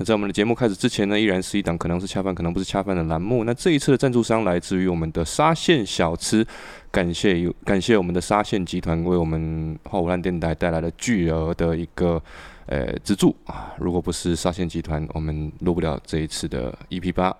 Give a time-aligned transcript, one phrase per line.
[0.00, 3.42] 那在我们的节目开始之前呢，依然是一档可能是恰饭，可能不是恰饭的栏目。
[3.42, 6.46] 那这一次的赞助商来自于我们的沙县小吃，
[6.92, 12.22] 感谢有感谢我们的沙县集团为我们花无烂电台带来了巨额的一个
[12.66, 13.74] 呃资助啊！
[13.78, 17.36] 如果不是沙县集团，我们录不了这一次的 EP 八。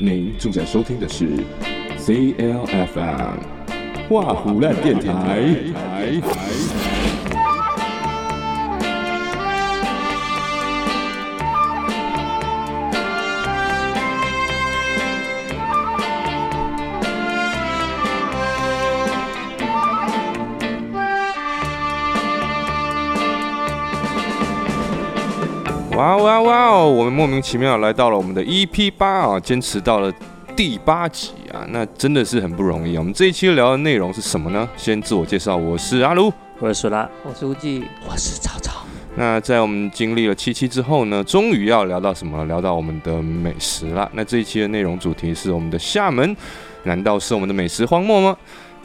[0.00, 1.28] 您正在收听的是
[1.98, 3.38] CLFM
[4.08, 5.38] 画虎烂电台。
[26.00, 26.88] 哇哇哇哦！
[26.88, 30.10] 我们莫名其妙来到了我们的 EP 八啊，坚持到了
[30.56, 33.00] 第八集啊，那真的是很不容易啊。
[33.00, 34.66] 我们这一期聊的内容是什么呢？
[34.78, 38.80] 先自我介绍，我是阿卢，我是苏拉，我是吴记，我是曹操。
[39.14, 42.46] 那在我们经历了七期之后呢，终于要聊到什么？
[42.46, 44.10] 聊到我们的美食了。
[44.14, 46.34] 那这一期的内容主题是我们的厦门，
[46.84, 48.34] 难道是我们的美食荒漠吗？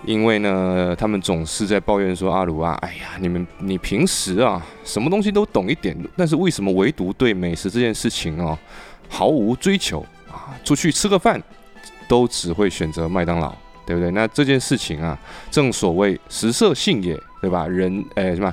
[0.05, 8.57] 因为呢，他们总是在抱怨说阿鲁啊，哎呀，你们你平时啊，什么东西都懂一点，但是为什么唯独对美食这件事情哦，
[9.09, 10.53] 毫无追求啊？
[10.63, 11.41] 出去吃个饭，
[12.07, 13.53] 都只会选择麦当劳，
[13.85, 14.11] 对不对？
[14.11, 15.17] 那这件事情啊，
[15.49, 17.19] 正所谓食色性也。
[17.45, 17.67] 对吧？
[17.67, 18.51] 人，哎，什么？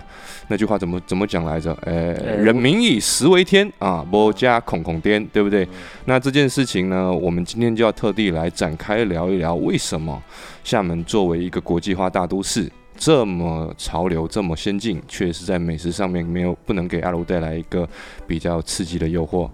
[0.48, 1.72] 那句话怎么怎么讲来着？
[1.86, 5.66] 哎，人民以食为天啊，不加恐恐颠，对不对？
[6.04, 10.22] 那这件事情呢，我们今天就要特地来展开聊一聊，为什么
[10.62, 17.88] 厦门作为一个国际化大都市，这么潮流，这么先进，却是在美食上面没有不能给阿卢带来一个
[18.26, 19.48] 比较刺激的诱惑？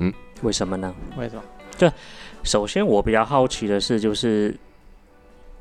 [0.00, 0.94] 嗯，为什么呢？
[1.16, 1.42] 为什么？
[1.78, 1.90] 就
[2.42, 4.54] 首先我比较好奇的是，就是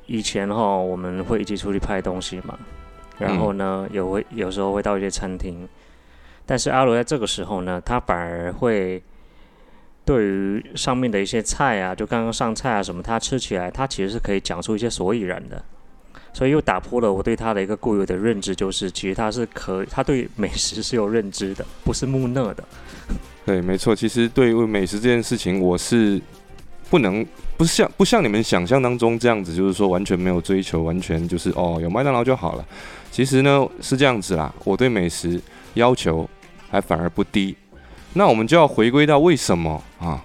[0.06, 2.58] 以前哈，我们会一起出去拍东西嘛。
[3.20, 5.68] 然后呢，有会有时候会到一些餐厅，
[6.46, 9.02] 但是阿罗在这个时候呢，他反而会
[10.04, 15.64] 对于上面的一些菜啊，就刚刚上菜啊什么，他吃起来他其实是可以讲出一些所以然的，
[16.34, 22.64] 所以又打破了我对他的一个固有的认知，就是其实他是可他对美食是有认知的，不是木讷的。
[23.46, 26.20] 对，没错，其实对于美食这件事情，我是
[26.94, 27.26] 不能。
[27.56, 32.66] 不像不像你们想象当中这样子，就是说完全没有追求，完全就是哦有麦当劳就好了。
[33.12, 35.40] 其实呢是这样子啦，我对美食
[35.76, 36.28] 要求
[36.70, 37.56] 还反而不低。
[38.14, 40.22] 那我们就要回归到为什么啊？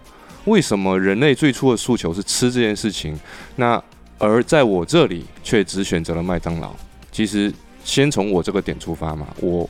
[0.46, 3.18] 为什么人类最初的诉求是吃这件事情？
[3.56, 3.80] 那
[4.18, 6.74] 而在我这里却只选择了麦当劳。
[7.12, 7.52] 其实
[7.84, 9.68] 先从我这个点出发嘛，我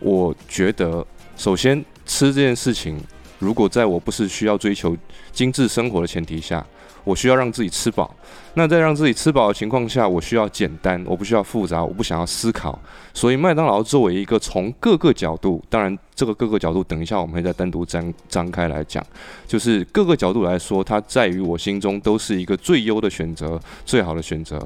[0.00, 1.06] 我觉得
[1.36, 2.98] 首先吃这件事情，
[3.38, 4.96] 如果在我不是需要追求
[5.32, 6.64] 精致生活的前提下。
[7.04, 8.16] 我需要让自己吃饱，
[8.54, 12.80] 那在让自己吃饱的情况下，我需要简单，我不需要复杂，我不想要思考。
[13.12, 19.04] 所以麦当劳作为一个从各个角度，当然这个各个角度，等一下我们会再单独张张开来讲，
[19.46, 24.58] 就是各个角度来说，它在于我心中都是一个最优的选择，最好的选择。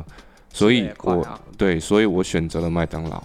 [0.52, 3.20] 所以我对，所以我选择了麦当劳。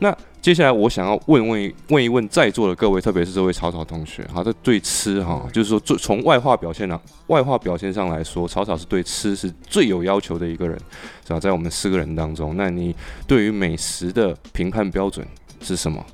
[0.00, 0.16] 那。
[0.42, 10.78] 接下来我想要问问问一问在座的各位，特别是这位草草同学，好，他对吃哈，就是说最从外化表现呢，外化表现上来说，草草是对吃是最有要求的一个人，
[11.26, 11.40] 是吧？
[11.40, 12.94] 在我们四个人当中，那你
[13.26, 15.26] 对于美食的评判标准
[15.60, 16.06] 是什么？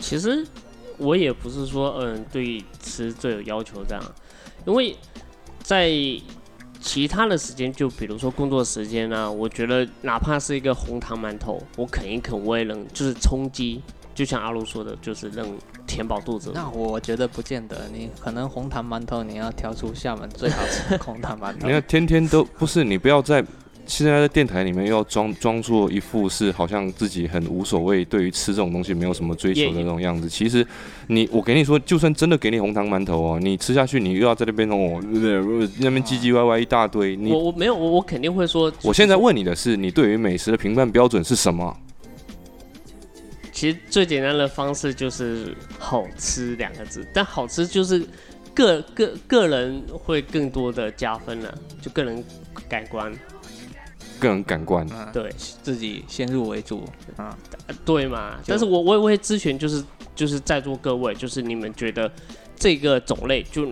[0.00, 0.44] 其实
[0.98, 4.02] 我也不是说嗯对吃最有要求这样，
[4.66, 4.96] 因为
[5.62, 5.88] 在。
[6.80, 13.82] 其他的时间，就比如说工作时间啊，我觉得哪怕是一个红糖馒头，我啃一啃我也能，就是充饥。
[14.12, 16.50] 就像阿鲁说的，就是能填饱肚子。
[16.52, 21.60] 那我觉得不见得，你可能红糖馒头你要挑出厦门最好吃的红糖馒头。
[21.68, 23.42] 你要天天都不是，你不要再。
[23.90, 30.28] 现在在电台里面又要装装作一副是好像自己很无所谓，对于吃这种东西没有什么追求的那种样子。
[30.28, 30.64] 其实，
[31.08, 35.00] 你我给你说，就算真的给你红糖馒头哦，你吃下去，你又要在那边哦，
[35.80, 37.16] 那边唧唧歪歪一大堆。
[37.16, 38.72] 你我我没有我我肯定会说。
[38.82, 41.76] 我现在问你的是，你对于美食的评判标准是什么？
[43.52, 48.06] 其实最简单的方式就是好吃两个字，但好吃就是
[48.54, 52.24] 个个个人会更多的加分了，就个人
[52.68, 53.12] 感官。
[54.20, 56.84] 个人感官，对自己先入为主
[57.16, 57.36] 啊，
[57.84, 58.36] 对嘛？
[58.46, 59.82] 但是我我也会咨询，就是
[60.14, 62.10] 就是在座各位，就是你们觉得
[62.54, 63.66] 这个种类，就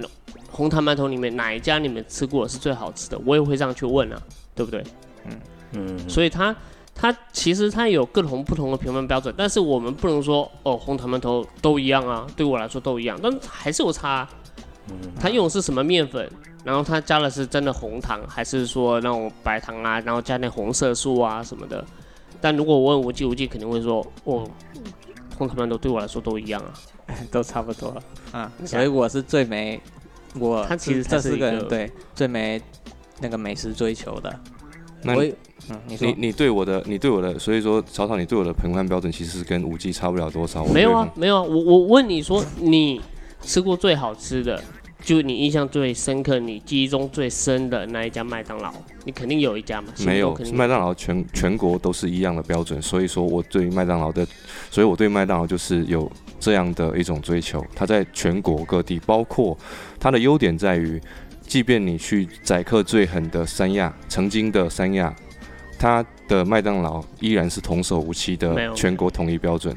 [0.50, 3.20] 红糖馒头里面哪一家你们吃过是最好吃的？
[3.24, 4.20] 我也会这样去问啊，
[4.54, 4.82] 对不对？
[5.26, 5.40] 嗯
[5.72, 6.56] 嗯，所以它
[6.94, 14.26] 它其实它有各种不同的评分标准，但是我们不能说哦红糖馒头都一样啊，对我来说都一样，但还是有差。
[14.90, 16.26] 嗯，它用的是什么面粉？
[16.64, 20.00] 然后他加的是真的红糖，还是说那种白糖啊？
[20.00, 21.84] 然后加点红色素啊什么的。
[22.40, 24.48] 但如果我问无忌，无忌肯定会说，哦，
[25.36, 26.72] 红糖馒头对我来说都一样啊。
[27.32, 27.96] 都差不多
[28.32, 29.80] 啊，所以我是最没
[30.38, 32.60] 我他其实这是一个对最没
[33.18, 34.38] 那个美食追求的。
[35.02, 35.24] 那我
[35.70, 40.66] 嗯，你你你对我的你对我的，所以说草草你对我的评判标准其实是跟无忌差不了多少。
[40.66, 43.00] 没有，啊没有啊，我我问你说你
[43.40, 44.62] 吃过最好吃的，
[45.02, 48.72] 就你印象最深刻、你记忆中最深的那一家麦当劳，
[49.04, 49.88] 你肯定有一家嘛？
[50.04, 54.26] 没有麦当劳全全国都是一样的标准，所以说我对麦当劳的，
[54.70, 57.64] 所以我对麦当劳就是有这样的一种追求。
[57.74, 59.56] 它在全国各地，包括
[59.98, 61.00] 它的优点在于，
[61.40, 65.14] 即便你去宰客最狠的三亚，曾经的三亚，
[65.78, 69.74] 它的麦当劳依然是童叟无欺的全国统一标准。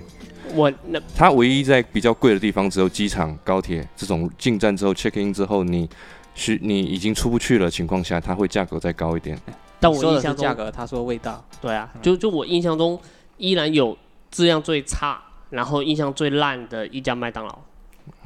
[0.54, 5.90] 我那它唯一在比较贵的地方，只有机场、高铁这种进站之后 check in 之后，你
[6.36, 9.38] 需你已经出不去了情况下，它会价格再高一点。
[9.80, 13.00] 但我印象中价格，他说味道，对啊，就就我印象中
[13.38, 13.98] 依然有
[14.30, 15.20] 质量最差，
[15.50, 17.58] 然后印象最烂的一家麦当劳。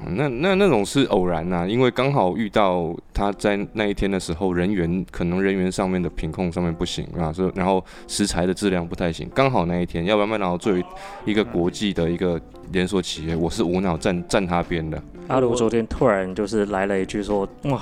[0.04, 10.84] 嗯那那那种是偶然呐、因为刚好遇到他在那一天的时候，人员可能人员上面的品控上面不行啊，所以然后食材的质量不太行，刚好那一天，要不然麦当劳作为
[11.24, 12.40] 一个国际的一个
[12.72, 15.02] 连锁企业，我是无脑站站他边的。
[15.28, 17.82] 阿鲁昨天突然就是来了一句说：“哇，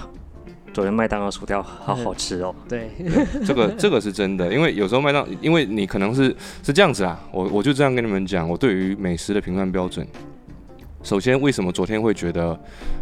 [0.71, 2.53] 昨天麦当劳薯条好好吃哦。
[2.69, 2.89] 对，
[3.43, 10.07] 这个这个是真的，因为有时候麦当，因为你可能是是这样子啊，我我就这样跟你们讲，我对于美食的评判标准。
[11.03, 12.57] 首先，为什么昨天会觉得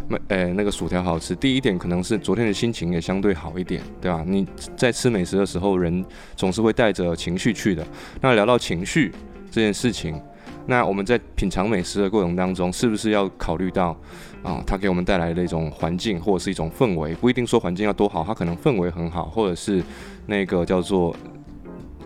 [0.08, 1.36] 麦呃那个薯条好吃？
[1.36, 4.24] 第一点可能是昨天的心情也相对好一点，对吧？
[4.26, 4.44] 你
[4.76, 6.04] 在吃美食的时候，人
[6.34, 7.86] 总是会带着情绪去的。
[8.20, 9.12] 那聊到情绪
[9.52, 10.20] 这件事情，
[10.66, 13.96] 那我们在品尝美食的过程当中，是不是要考虑到
[14.42, 17.14] 啊，它给我们带来的一种环境或者是一种氛围？
[17.14, 19.80] 不一定说环境要多好，它可能氛围很好，或者是
[20.26, 21.14] 那个叫做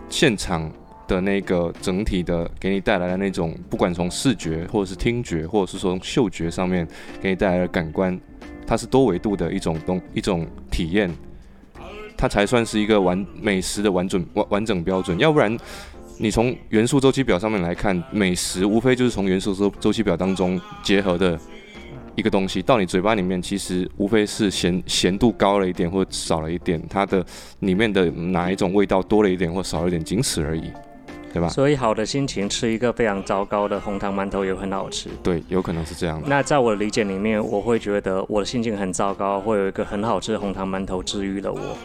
[0.09, 0.71] 现场
[1.07, 6.87] 的那个整体的给你带来的那种，不管从视觉或者是听觉，或者是说从嗅觉上面
[7.21, 8.19] 给你带来的感官，
[8.65, 11.09] 它是多维度的一种东一种体验，
[12.17, 15.17] 它才算是一个完美食的完整完完整标准。
[15.17, 15.57] 要不然，
[16.17, 21.39] 你从元素周期表上面来看，美食无非就是从元素周周期表当中结合的。
[22.15, 27.23] 一个东西到你嘴巴里面，其实无非是咸咸度高了一点或少了一点，它的
[27.59, 30.63] 里面的哪一种味道多了一点或少了一点，仅此而已，
[31.37, 31.49] 对吧？
[31.49, 35.09] 所以好的心情吃一个非常糟糕的红糖馒头也很好吃。
[35.21, 36.27] 对，有可能是这样的。
[36.27, 41.77] 那在我的理解里面，我会觉得我的心情很糟糕，会有一个很好吃的红糖馒头治愈了我。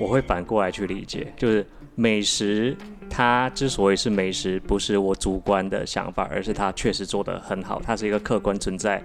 [0.00, 2.76] 我会反过来去理解，就是美食
[3.08, 9.00] 它之所以是美食，不是我主观的想法，而是它确实做得很好，它是一个客观存在。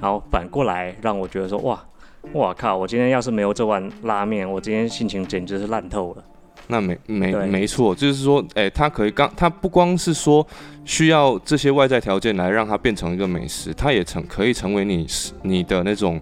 [0.00, 1.84] 然后反过来让我觉得说，哇，
[2.32, 2.76] 我靠！
[2.76, 6.24] 我今天要是没有这碗拉面，我今天心情简直是烂透了。
[6.68, 10.46] 那没没没错，就是说，哎、它可以刚，它不光是说
[10.84, 15.06] 需要这些外在条件来让它变成一个美食，它也成可以成为你
[15.42, 16.20] 你的那种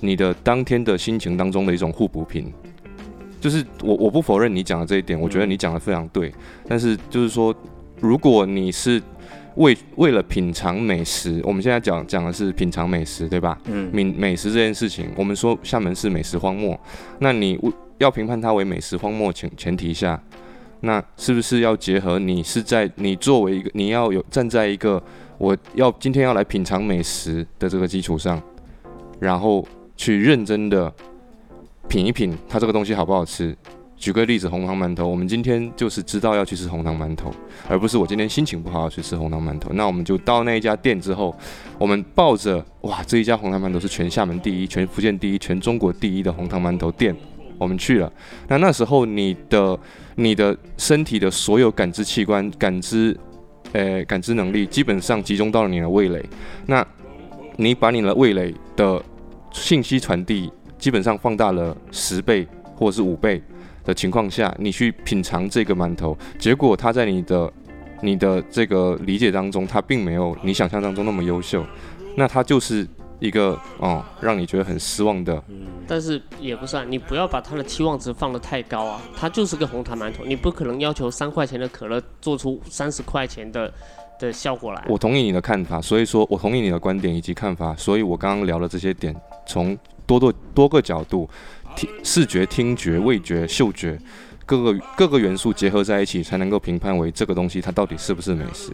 [0.00, 2.52] 你的当天的心情当中的一种互补品。
[3.40, 6.32] 就是我我不否认你讲的这一点，我觉得你讲的非常对。
[6.66, 7.54] 但是就是说，
[8.00, 9.02] 如果你是
[9.56, 13.58] 为为了品尝美食，我们现在讲讲的是品尝美食，对吧？
[13.66, 16.78] 嗯，美美食这件事情，我们说厦门是美食荒漠，
[17.18, 20.20] 那你为要评判它为美食荒漠前前提下，
[20.80, 25.02] 那是不是要结合你是在你作为一个你要有站在一个
[25.38, 28.40] 我要今天要来品尝美食的这个基础上，
[29.18, 30.92] 然后去认真的
[31.88, 33.56] 品一品它这个东西好不好吃。
[33.96, 37.32] 举个例子，红糖馒头，我们今天就是知道要去吃红糖馒头，
[37.66, 39.72] 而不是我今天心情不好要去吃红糖馒头。
[39.72, 41.34] 那我们就到那一家店之后，
[41.78, 47.16] 我们抱着哇，这一家红糖馒头是全厦门第一、全福建第一、全中国第一的红糖馒头店，
[47.58, 48.12] 我们去了。
[48.48, 49.78] 那那时候你的
[50.16, 53.16] 你的身体的所有感知器官、感知
[53.72, 56.24] 呃感知能力，基本上集中到了你的味蕾。
[56.66, 56.86] 那
[57.56, 59.02] 你把你的味蕾的
[59.52, 63.42] 信息传递，基本上放大了十倍或者是五倍
[63.84, 67.52] 的情况下，你去品尝这个馒头，结果它在你的
[68.00, 71.64] 你的这个理解当中，它并没有你想象当中那么优秀，
[72.16, 72.86] 那它就是
[73.24, 75.42] 一个哦，让你觉得很失望的。
[75.86, 83.72] 但是也不是啊，你不要把他的期望值放得太高啊，他就是个红糖馒头，你不可能要求三块钱的可乐做出三十块钱的
[84.18, 84.84] 的效果来。
[84.88, 89.14] 我同意你的看法，所以说我同意你的观点以及看法，所以我刚刚聊的这些点，
[89.46, 89.76] 从
[90.06, 91.28] 多多多个角度，
[91.74, 93.98] 听视觉、听觉、味觉、嗅觉。
[94.46, 98.72] 各个各个元素结合在一起，才能够评判为这个东西它到底是不是美食。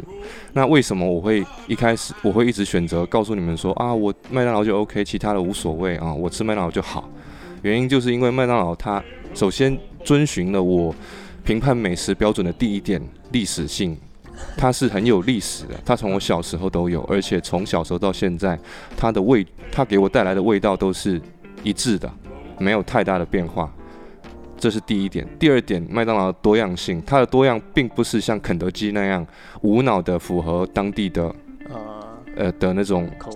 [0.53, 7.09] 那为什么我会一开始我会一直选择告诉你们说啊，我麦当劳就 OK，其他的无所谓啊，我吃麦当劳就好。
[7.63, 9.03] 原因就是因为麦当劳它
[9.35, 10.95] 首先遵循了我
[11.45, 13.01] 评判美食标准的第一点
[13.33, 13.97] 历史性，
[14.57, 18.59] 它是很有历史的，它从我小时候都有，而且从小时候到现在，
[18.97, 21.21] 它的味，它给我带来的味道都是
[21.63, 22.11] 一致的，
[22.59, 23.73] 没有太大的变化。
[24.61, 25.27] 这是第一点。
[25.39, 29.27] 第二点，麦当劳的多样性，它的多样并不是像肯德基那样
[29.63, 31.35] 无脑的符合当地的
[31.71, 32.05] 呃，
[32.37, 33.31] 呃的那种口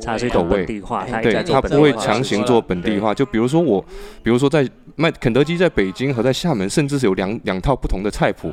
[0.45, 0.67] 味。
[0.67, 3.15] 对，它不会强行做本地化。
[3.15, 3.85] 就比如说我，
[4.23, 8.53] 比如说在麦肯德基在北京和在厦门，甚至是有两两套不同的菜谱，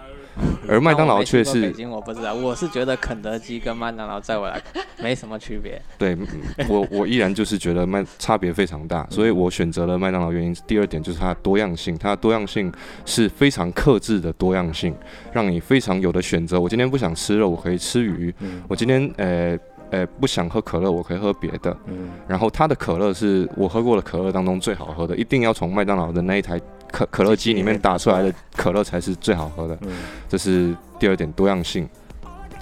[0.67, 4.61] 而麦当劳却是北京我不知道，我是觉得肯德基跟麦当劳在我来
[5.01, 5.81] 没什么区别。
[5.97, 6.27] 对嗯
[6.69, 10.31] 我我依然就是觉得麦差别非常大，所以我选择了麦当劳。
[10.31, 12.71] 原因第二点就是它的多样性，它的多样性
[13.05, 14.95] 是非常克制的多样性，
[15.33, 16.59] 让你非常有的选择。
[16.59, 19.57] 我今天不想吃肉，我可以吃鱼；嗯我今天呃
[19.89, 21.75] 呃不想喝可乐，我可以喝别的。
[21.87, 26.57] 嗯然后它的可乐是我喝过的可乐当中最好喝的，一定要从麦当劳的那一台
[26.91, 29.77] 可可乐机里面打出来的可乐才是最好喝的。
[29.81, 29.89] 嗯
[30.29, 31.87] 这是第二点多样性。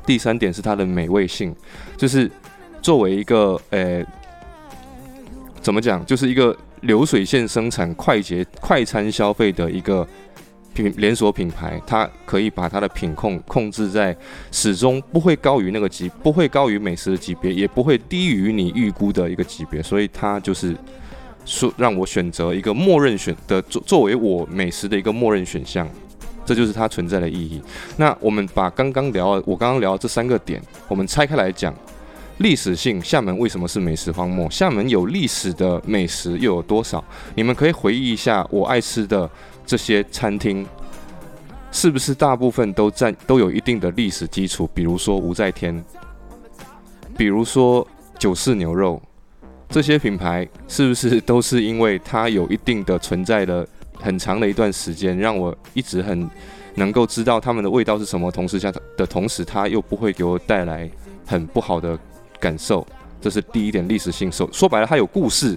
[0.05, 1.55] 第三点是它的美味性，
[1.95, 2.29] 就是
[2.81, 4.03] 作为一个呃，
[5.61, 10.07] 怎么讲，就是一个流水线生产、快捷快餐消费的一个
[10.73, 14.15] 品连锁品牌，它可以把它的品控控制在
[14.51, 20.75] 始终不会高于那个级，不会高于美食的级别，也不会低于你预估的一个级别，所以它就是
[21.49, 25.89] 说让我选择一个默认选的作作为我美食的一个默认选项。
[26.45, 27.61] 这就是它存在的意义。
[27.97, 31.73] 那我们把刚刚聊我刚刚聊的这三个点，我们拆开来讲。
[32.37, 34.49] 历史性，厦门为什么是美食荒漠？
[34.49, 37.03] 厦门有历史的美食又有多少？
[37.35, 39.29] 你们可以回忆一下我爱吃的
[39.65, 40.65] 这些餐厅，
[41.69, 44.69] 是不是大部分都占都有一定的历史基础？
[44.73, 45.83] 比如说吴在天，
[47.17, 47.85] 比如说
[48.17, 49.01] 九四牛肉，
[49.69, 56.27] 这些品牌是不是都是因为它有一定的存在的很长的一段时间，让我一直很
[56.75, 60.89] 能够知道它们的味道是什么，同时下的同时，它又不会给我带来
[61.25, 61.97] 很不好的
[62.39, 62.85] 感受，
[63.21, 64.31] 这是第一点历史性。
[64.31, 65.55] 说说白了，它有故事，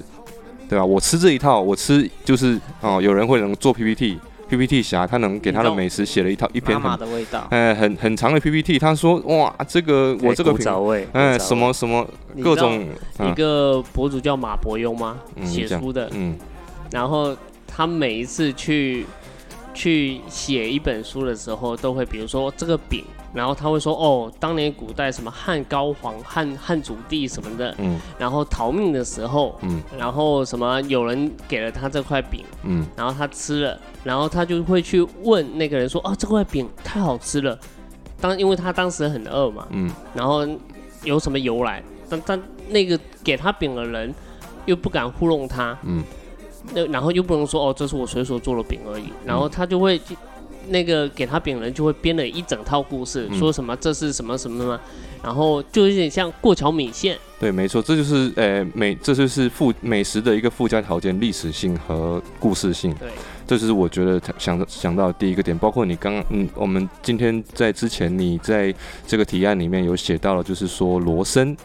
[0.69, 0.85] 对吧？
[0.85, 4.19] 我吃这一套，我吃就是哦，有人会能做 PPT
[4.52, 10.66] PPT，PPT 侠他能给他的美食写了一套一篇妈妈很的味道，呃很很长的 PPT，他说哇，这个我这个品
[11.12, 12.06] 哎什么什么
[12.42, 12.87] 各种
[13.21, 15.18] 一个博主叫马伯庸吗？
[15.44, 16.37] 写书的，嗯。
[16.90, 17.35] 然后
[17.66, 19.06] 他每一次去
[19.73, 23.02] 去写一本书的时候，都会比如说这个饼，
[23.35, 27.99] 然后他会说哦，当年古代什么汉高皇、汉汉祖帝什么的，嗯。
[28.19, 29.83] 然后逃命的时候，嗯。
[29.99, 32.87] 然后什么有人给了他这块饼，嗯。
[32.95, 37.59] 然后他吃了，然后他就会去问那个人说哦，这块饼太好吃了，
[38.21, 39.91] 当因为他当时很饿嘛，嗯。
[40.15, 40.47] 然后
[41.05, 41.83] 有什么由来？
[42.11, 44.15] 但但那个给他饼的人
[44.67, 46.05] 又不敢糊弄他，嗯。
[46.75, 50.01] 那然后又不能说哦，这是我随手做的饼而已，然后他就会
[50.69, 54.81] 那个给他饼人就会编了一整套故事，嗯说什么这是什么什么什么，
[55.23, 62.95] 然后就有点像过桥米线，对，没错，这就是呃美，这就是附美食的一个附加条件，历史性和故事性。
[62.95, 63.09] 对，
[63.47, 65.57] 这就是我觉得他想想到的第一个点。
[65.57, 68.75] 包括你刚刚，嗯，我们今天在之前，你在
[69.07, 71.57] 这个提案里面有写到了，就是说罗森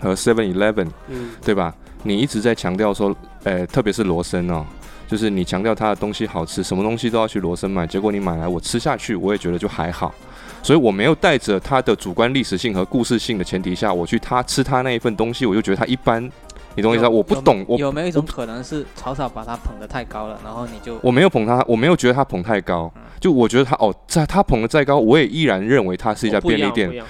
[0.00, 1.74] 和 Seven Eleven，嗯，对吧？
[2.02, 4.64] 你一直在强调说，呃，特别是罗森哦，
[5.10, 10.14] 就是你强调它的东西好吃，什么东西都要去罗森买，结果你买来我吃下去，我也觉得就还好。
[10.62, 16.30] 所以我没有带着它的主观历史性和故事性的前提下，我去他吃他那一份东西，我就觉得他一般。
[16.76, 17.10] 你懂我意思吗？
[17.10, 22.88] 我不懂，我有没有一种可能是草草把他捧得太高了，然后你就我没有捧他，我没有觉得他捧太高，
[23.18, 27.04] 就我觉得他哦，在他捧得再高，我也依然认为他是一家便利店样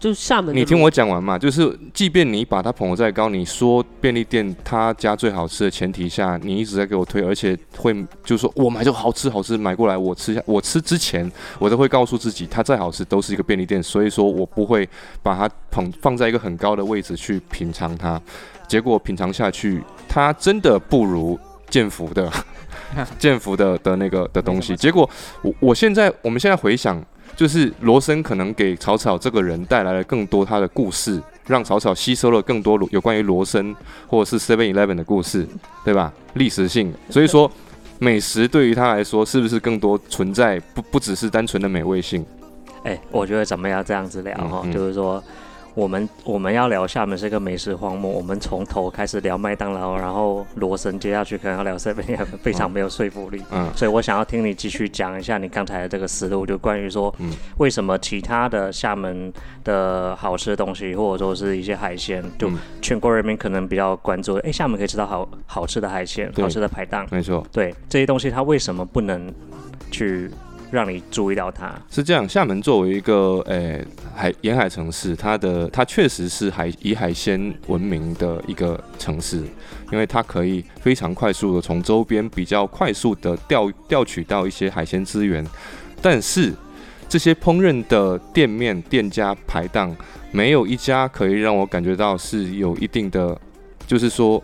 [0.00, 7.92] 就厦门你听我讲完嘛，就是即便你把它捧得再高，你说便利店他家最好吃的前提下，你一直在给我推，而且会
[8.24, 14.88] 就是说我买就好吃好吃买过来，我吃下我吃之前，我都会告诉自己，它再好吃都是一个便利店，所以说我不会
[15.22, 18.18] 把它捧放在一个很高的位置去品尝它。
[18.66, 21.38] 结果品尝下去，它真的不如
[21.68, 22.32] 建福的
[23.18, 24.74] 建福的的那个的东西。
[24.78, 25.08] 结果
[25.42, 27.04] 我我现在我们现在回想，
[27.36, 33.74] 就是罗森可能给草草这个人带来了更多他的故事，让草草吸收了更多有关于罗森
[34.06, 35.46] 或者是 Seven Eleven 的故事，
[35.84, 36.12] 对吧？
[36.34, 37.50] 历史性，所以说
[37.98, 42.24] 美食对于他来说是不是更多存在不不只是单纯的美味性？
[42.84, 45.22] 哎、我觉得咱们要这样子聊哈，嗯嗯就是说，
[45.74, 52.02] 我们我们要聊厦门是个美食荒漠，我们从头开始聊麦当劳，然后罗森，接下去可能要聊 seven，
[52.42, 53.42] 非常没有说服力。
[53.50, 53.70] 嗯。
[53.76, 59.32] 所以我想要听你继续讲一下你刚才的这个思路，就关于说嗯，为什么其他的厦门
[59.64, 62.58] 的好吃的东西，或者说是一些海鲜，就嗯。
[62.82, 69.32] 全国人民可能比较关注，哎、厦门可以吃到好好吃的海鲜，好吃的排档，没错，对这些东西，它为什么不能
[69.90, 70.30] 去
[70.70, 71.72] 让你注意到它？
[71.90, 73.84] 是这样，厦门作为一个诶、
[74.14, 79.42] 海沿海城市，它的它确实是海以海鲜闻名的一个城市，
[79.90, 85.44] 因为它可以非常快速的从周边比较快速的调调取到一些海鲜资源，
[86.00, 86.52] 但是
[87.08, 89.94] 这些烹饪的店面店家排档，
[90.30, 93.38] 没有一家可以让我感觉到是有一定的，
[93.86, 94.42] 就是说。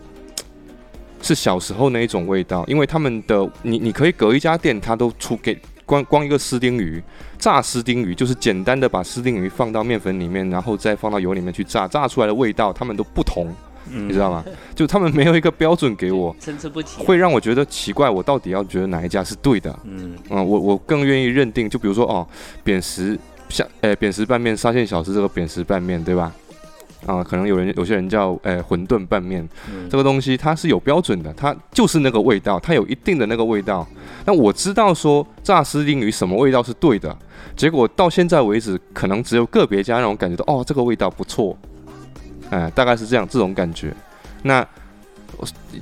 [1.19, 5.57] 是小时候那一种味道，因为他们的你你可以隔一家店，他都出给
[5.87, 7.01] 光光一个丝丁鱼，
[7.39, 13.47] 炸丝丁鱼就是简单的把丝丁鱼放到面粉里面，然后再放到油里面去炸，炸出来的味道他们都不同，
[13.89, 14.43] 嗯你知道吗？
[14.75, 19.73] 就他们没有一个标准给我， 参差不齐啊、会让我觉得奇怪，我到底要觉得哪一家是对的？
[19.85, 22.27] 嗯嗯，我我更愿意认定，就比如说哦，
[22.65, 23.17] 扁食
[23.47, 26.31] 像呃扁食拌面、沙县小吃这个扁食拌面，对吧？
[27.07, 33.87] 啊，可能有人有些人叫呃馄饨拌面，嗯这个东西它是有标准的，它就是那个味道，它有一定的那个味道。
[34.25, 37.17] 那我知道说炸丝丁鱼什么味道是对的，
[37.55, 41.57] 结果到现在为止，可能只有个别家让我感觉到哦，这个味道不错，
[42.49, 43.93] 哎、大概是这样这种感觉。
[44.43, 44.65] 那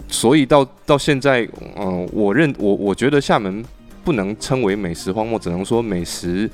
[0.07, 3.65] 所以到到现在，嗯、我认我我觉得厦门
[4.03, 6.47] 不能称为美食荒漠，只能说美食，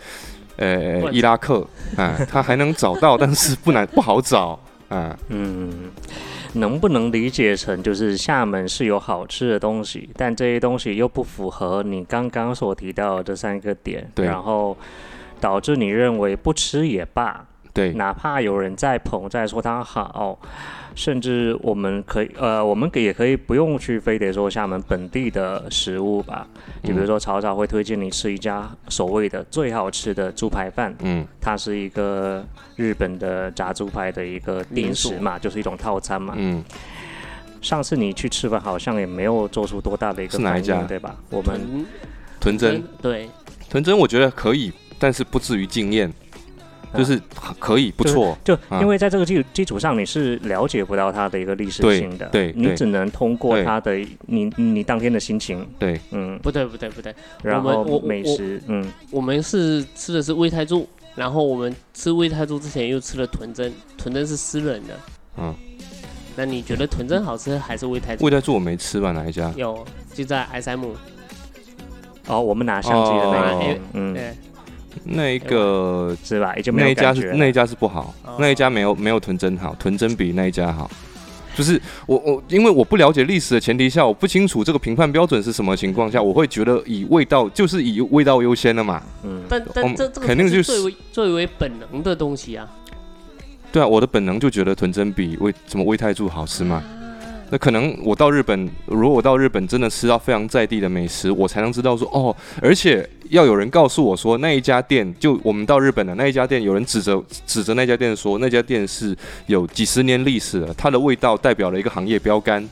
[0.58, 1.65] 呃，伊拉克，
[1.98, 5.91] 啊、他还能找到，但是不难不好找，啊、嗯，
[6.53, 14.77] 能不能理解成就是厦门是有好吃的东西，但这些东西又不符合你刚刚所提到的这三个点，对然后
[15.39, 20.38] 导致你认为不吃也罢，对，哪怕有人在捧在说它好，
[20.94, 26.48] 甚至我们可以呃，我们可也可以不用去非得说厦门本地的食物吧，
[26.84, 31.25] 就比如说曹操会推荐你吃一家所谓的最好吃的猪排饭，嗯。
[31.40, 36.36] 它是一个日本的炸猪排的一个定食嘛，就是一种套餐嘛。
[36.38, 36.63] 嗯，
[37.62, 41.16] 上次你去吃饭好像也没有做出多大的一个反应，对吧？
[41.32, 41.60] 我们
[42.40, 42.56] 豚。
[42.58, 43.30] 屯真对，
[43.70, 46.12] 豚真我觉得可以，但是不至于惊艳，
[46.98, 47.19] 就是
[47.60, 64.99] 可以不错，就啊因为在这个基基础上，你是了解不到它的一个历史性的，对对你只能通过它的你你当天的心情，对，嗯，不对不对不对，然后美食，嗯，我们是吃的是味太柱，然后我们吃味太柱之前又吃了豚真，豚真是私人的。
[65.38, 65.56] 嗯，
[66.36, 68.25] 那你觉得豚真好吃还是味泰柱？
[68.25, 69.12] 味泰柱我没吃吧？
[69.12, 69.51] 哪一家？
[69.56, 70.84] 有，就在 SM。
[72.27, 74.34] 哦，我们拿相机的那哦个，嗯，对，
[75.04, 76.54] 那一个是吧？
[76.73, 80.89] 那一家感觉了是那一家是不好哦，那一家没有没有屯真好，屯真比那一家好。
[81.54, 89.04] 就是我我因为我不了解历史的前提下，我不清楚这个评判标准是什么情况下，我会觉得以味道就是以味道优先的嘛。
[89.23, 92.65] 嗯，但我们但这这个肯定就是最为最为本能的东西啊。
[93.69, 96.82] 对啊，我的本能就觉得屯真比味什么味泰柱好吃嘛。
[97.52, 109.16] 那可能我到日本，如果我到日本真的吃到非常在地的美食，我才能知道说哦，而且要有人告诉我说那一家店，就我们到日本的那一家店，有人指着指着那家店说那家店是
[109.48, 112.66] 有几十年历史了，它的味道代表了一个行业标杆，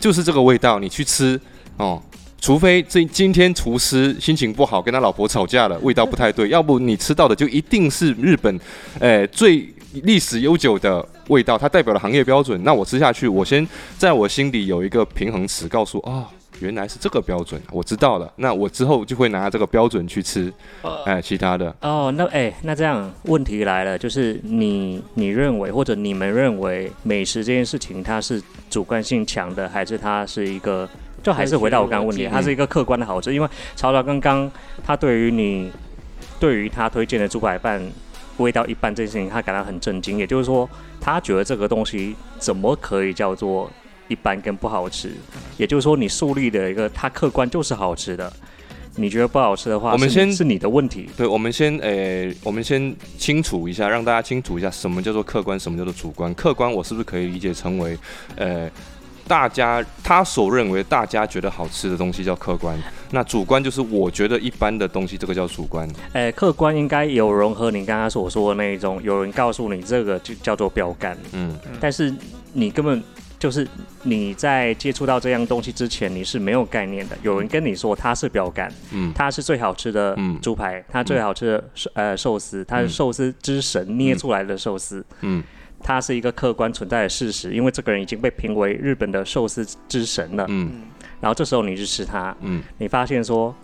[0.00, 1.40] 就是这个味道，你去吃
[1.76, 2.02] 哦。
[2.40, 8.60] 除非这今天厨师心情不好，跟他老婆吵架了，味道不太对，要不你吃到的就一定是日本，
[9.00, 9.68] 呃，最
[10.04, 12.62] 历史悠久的味道，它代表了行业标准。
[12.64, 16.26] 那我吃下去，我先在我心里有一个平衡词，告诉哦，
[16.60, 18.32] 原来是这个标准，我知道了。
[18.36, 20.52] 那我之后就会拿这个标准去吃，
[21.04, 30.88] 哎、其他的，哦，那哎，那这样问题来了，就是你你认为或者你们认为美食这件事情它是主观性强的，还是它是一个？
[31.20, 34.48] 就还是回到我刚刚问题，它是一个客观的好吃，因为曹操刚刚
[34.86, 35.68] 他对于你
[36.38, 37.82] 对于他推荐的猪排饭
[38.38, 40.68] 味道一般这件事情，他感到很震惊，也就是说，
[41.00, 43.70] 他觉得这个东西怎么可以叫做
[44.08, 45.12] 一般跟不好吃？
[45.56, 48.32] 也就是说，你树立的一个它客观就是好吃的，
[48.96, 51.08] 你觉得不好吃的话，我们先是你是你的问题。
[51.16, 56.32] 对，我们先呃，我们先清楚一下，让大家清楚一下什么叫做客观，什么叫做主观。
[56.34, 57.98] 客观我是不是可以理解成为
[58.36, 58.70] 呃？
[59.28, 62.76] 大家他所认为大家觉得好吃的东西叫客观，
[63.10, 65.88] 那主观就是我觉得一般的东西，这个叫主观。
[66.14, 72.12] 呃，客观应该有融合你刚刚所说的那一种，有人告诉你这个就叫做标杆，嗯，但是
[72.54, 73.02] 你根本
[73.38, 73.68] 就是
[74.02, 77.16] 你在接触到这样东西之前，你是没有概念的。
[77.22, 79.12] 有人跟你说它是标杆，嗯。
[79.14, 80.40] 它是最好吃的嗯。
[80.40, 82.88] 猪排，它最好吃的寿呃寿司，它是嗯。
[82.88, 85.04] 寿司之神捏出来的寿司。
[85.20, 85.44] 嗯
[85.82, 90.44] 它是一个客观存在的事实，因为这个人已经被评为日本的寿司之神了。
[90.48, 90.82] 嗯。
[91.20, 93.54] 然后这时候你去吃它，嗯，你发现说，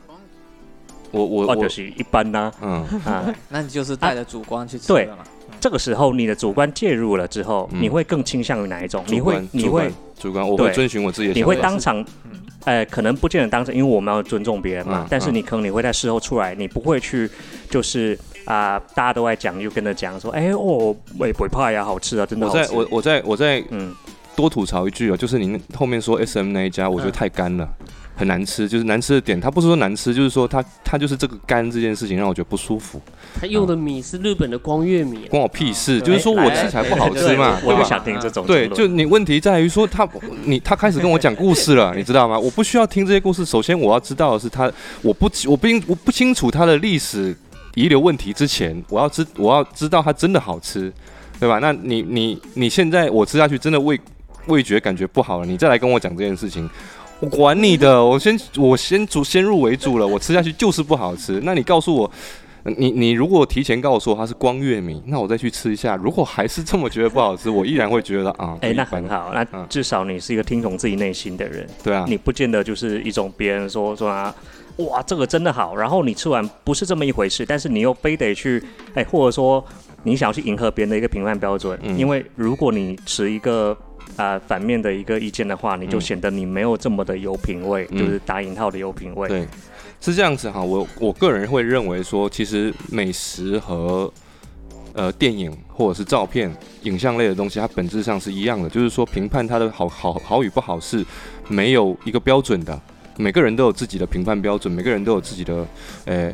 [1.12, 1.53] 我我我。
[1.53, 2.83] 哦就是一般呐、嗯。
[3.05, 5.18] 啊， 那你就是带着主观去吃嘛。
[5.61, 7.81] 这个时候你的主观介入了之后，嗯。
[7.83, 9.05] 你会更倾向于哪一种？
[9.07, 11.42] 你会你会主观主观，我会遵循我自己的你。
[11.44, 12.05] 会当场
[12.64, 15.03] 呃，可能不见得当成，因为我们要尊重别人嘛。
[15.03, 15.07] 嗯。
[15.09, 15.35] 但是嗯。
[15.37, 17.31] 你可能你会在事后出来，你不会去
[17.70, 22.59] 就是啊、大家都在讲，又跟着讲说，哎、哦，尾尾派呀，好吃啊，真的好吃。
[22.61, 23.94] 我在我我在我在嗯，
[24.37, 27.68] 多吐槽一句哦，就是您后面说 S M 那一家，我觉得太干了。
[28.16, 33.00] 很难吃，就是难吃的点，它不是说难吃，就是说它它就是这个干这件事情让我觉得不舒服，
[33.40, 35.98] 他用的米是日本的光月米啊，关我屁事。
[35.98, 37.83] 对就是说我吃起来不好吃嘛，我也对吧？
[37.83, 40.09] 想听这种对，就你问题在于说他，
[40.44, 42.38] 你他开始跟我讲故事了，你知道吗？
[42.38, 43.44] 我不需要听这些故事。
[43.44, 44.70] 首先我要知道的是他，
[45.02, 47.37] 我不我不我不清楚他的历史
[47.74, 50.92] 遗留问题之前，我要知我要知道它真的好吃，
[51.38, 51.58] 对吧？
[51.60, 53.98] 那你你你现在我吃下去真的味
[54.46, 56.68] 味觉感觉不好了，你再来跟我讲这件事情。
[57.20, 61.40] 我管你的，我先我先主先入为主了，我吃下去就是不好吃。
[61.44, 62.10] 那你告诉我，
[62.76, 65.96] 你你如果提前告诉我它是光月米，那我再去吃一下。
[65.96, 74.34] 如果还是这么觉得不好吃，我依然会觉得啊，哎、那很好，那嗯至少你是一个听从自己内心的人，对啊，你不见得就是一种别人说说啊，
[74.78, 78.62] 哇，这个真的好，然后你吃完不是这么一回事，但是你又非得去，
[78.94, 79.64] 哎、或者说
[80.02, 83.76] 你想要去迎合别人的一个评判标准，嗯因为如果你持一个
[84.16, 89.28] 啊、反面的一个意见的话，你就嗯显得你没有这么的有品味，嗯就是打引号的有品味。
[89.28, 89.46] 对，
[90.00, 90.62] 是这样子哈。
[90.62, 94.12] 我我个人会认为说，其实美食和
[94.92, 101.04] 呃电影或者是照片、影像类的东西，它本质上是一样的，就是说评判它的好好好与不好是
[101.48, 102.78] 没有一个标准的，
[103.16, 105.66] 每个人都有自己的评判标准，每个人都有自己的
[106.05, 106.33] 呃。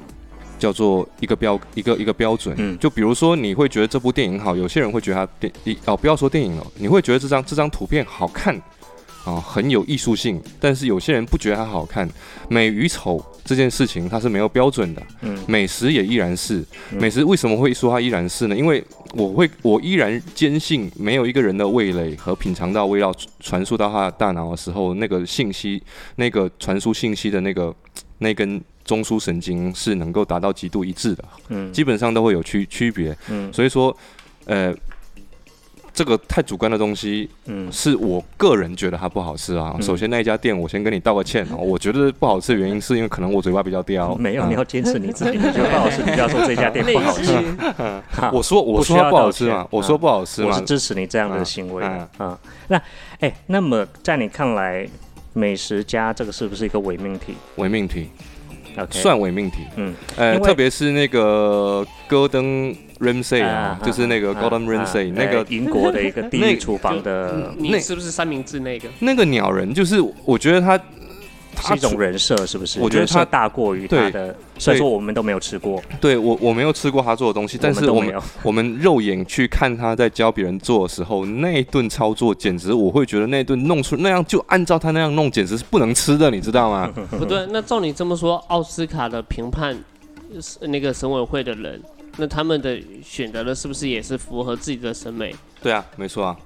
[0.58, 8.54] 叫做一个标一个一个标准，嗯就比如说你会觉得这部电影好，有些人会觉得它电一哦不要说电影了，你会觉得这张这张图片好看，
[9.24, 12.06] 啊、很有艺术性，但是有些人不觉得它好看，
[12.50, 16.64] 美与丑这件事情它是没有标准的，嗯美食也依然是。
[16.92, 18.56] 嗯美食为什么会说它依然是呢？
[18.56, 18.80] 因为
[19.14, 25.82] 我会，我依然坚信，没有一个人的味蕾和品尝到味道传输到他的大脑的时候，那个信息，
[26.14, 27.74] 那个传输信息的那个
[28.18, 33.16] 那根中枢神经是能够达到极度一致的，嗯基本上都会有区区别。
[33.30, 33.96] 嗯所以说，
[34.44, 34.72] 呃。
[35.92, 39.72] 这个太主观的东西，嗯是我个人觉得它不好吃啊。
[39.76, 41.56] 嗯首先那一家店，我先跟你道个歉哦。
[41.56, 44.14] 我觉得不好吃的原因是因为可能我嘴巴比较刁。
[44.14, 47.32] 没有，嗯你要坚持你自己，你觉得不好吃，你就要说这家店不好吃。
[48.32, 50.60] 我说我说不好吃嘛，我说不好吃嘛我是。
[50.62, 52.38] 支持你这样的行为啊。
[52.68, 52.80] 那
[53.20, 54.86] 哎，那么在你看来，
[55.32, 58.08] 美食家这个是不是一个伪命题伪命题
[58.76, 59.58] ，？OK，算伪命题。
[59.76, 68.88] 嗯，呃，特别是那个戈登 Ramsay 啊啊，就是那个啊 Gordon 啊 Ramsay 那呃个英国的一个地 那狱厨房的，你是不是三明治那个？
[69.00, 70.82] 那个鸟人，就是我觉得他是
[71.56, 72.80] 他一种人设，是不是？
[72.80, 78.14] 我觉得他大过于他的，所以说我们都没有吃过，对我我没有吃过他做的东西，但是我们。
[78.42, 86.90] 我们肉眼去看他在教别人做的时候，那一顿操作简直我会觉得那一顿弄出那样就按照他那样弄，简直是不能吃的，你知道吗？
[87.10, 89.76] 不对，那照你这么说，奥斯卡的评判
[90.40, 91.80] 是那个审委会的人，
[92.16, 95.34] 那他们的选择的是不是也是符合自己的审美？
[95.62, 96.36] 对啊，没错啊，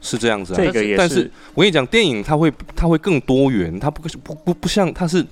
[0.00, 0.56] 是这样子啊。
[0.56, 5.26] 这个也但是我跟你讲，电影它会它会更多元，它不不不不像它是没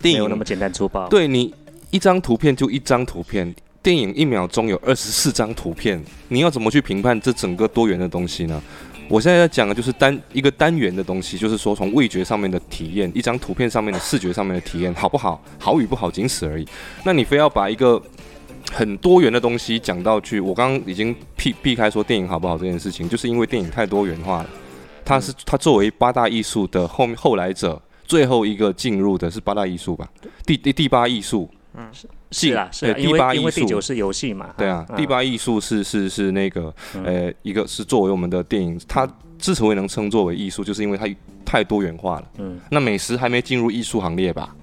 [0.00, 1.08] 电影有那么简单粗暴。
[1.08, 1.54] 对你
[1.90, 8.62] 一张图片就一张图片，电影一秒钟有二十四张图片，你要怎么去评判这整个多元的东西呢？
[9.08, 16.66] 我现在在讲的就是单一个单元的东西，就是说从味觉上面的体验，一张图片上面的视觉上面的体验好不好，好与不好，仅此而已。
[17.04, 18.02] 那你非要把一个
[18.72, 24.50] 很多元的东西讲到去，我刚刚已经避避开说电影好不好这件事情，就是因为电影太多元化了。
[25.04, 30.08] 它是它作为八大艺术的后后来者，最后一个进入的是八大艺术吧？
[30.44, 31.88] 第第第八艺术，嗯
[32.32, 34.52] 是啊，是啊，对因为第八艺术因为第九是游戏嘛。
[34.58, 41.06] 对啊，嗯第八艺术是是是那个嗯呃一个是作为我们的电影，它之所以能称作为艺术，就是因为它
[41.44, 42.28] 太多元化了。
[42.38, 44.56] 嗯，那美食还没进入艺术行列吧？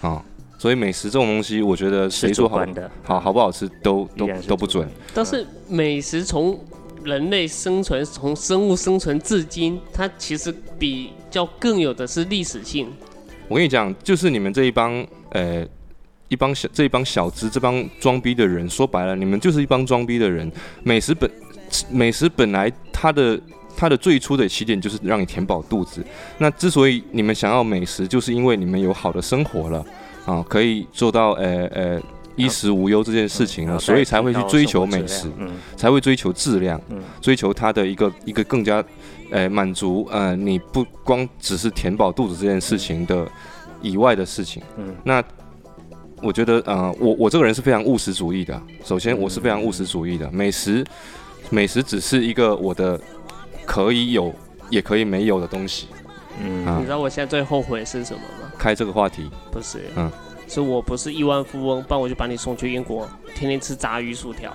[0.00, 0.24] 啊，
[0.58, 2.66] 所以美食这种东西，我觉得谁是主说好。
[3.04, 4.86] 好好不好吃都都都不准。
[5.14, 6.58] 但是美食从
[7.04, 12.88] 人类生存，从生物生存至今，它其实比较更有的是历史性。
[13.46, 15.64] 我跟你讲，就是你们这一帮呃
[16.26, 20.50] 一帮小这一帮小资这帮装逼的人，说白了，你们就是一帮装逼的人。
[20.82, 21.30] 美食本
[21.88, 23.40] 美食本来它的
[23.76, 26.04] 它的最初的起点就是让你填饱肚子。
[26.36, 29.86] 那之所以你们想要美食，就是因为你们有好的生活了
[30.28, 32.00] 啊，可以做到呃呃
[32.36, 35.28] 衣食无忧这件事情了，所以才会去追求美食
[35.74, 38.84] 才会追求质量，嗯追求它的一个一个更加，
[39.30, 43.26] 呃，满足呃，你不光只是填饱肚子这件事情的
[43.80, 44.62] 以外的事情。
[44.76, 45.24] 嗯那
[46.20, 48.60] 我觉得，呃，我我这个人是非常务实主义的。
[48.84, 50.84] 首先，我是非常务实主义嗯的，美食
[51.48, 53.00] 美食只是一个我的
[53.64, 54.34] 可以有
[54.68, 55.86] 也可以没有的东西。
[56.42, 58.47] 嗯，啊你知道我现在最后悔是什么吗？
[58.58, 60.10] 开这个话题，不是，嗯
[60.48, 64.50] 是我不是亿万富翁，不然我就把你送去英国，天天吃炸鱼薯条。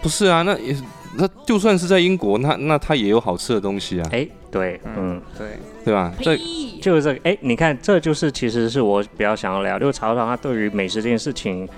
[0.00, 0.76] 不是啊，那也
[1.16, 6.14] 那就算是在英国，那那他也有好吃的东西啊，哎、对，嗯嗯，对，对吧？
[6.20, 6.38] 这！
[6.80, 11.68] 就是这个，哎、你看，这就是其实是我比较想要聊，就是曹操他对于美食这件事情，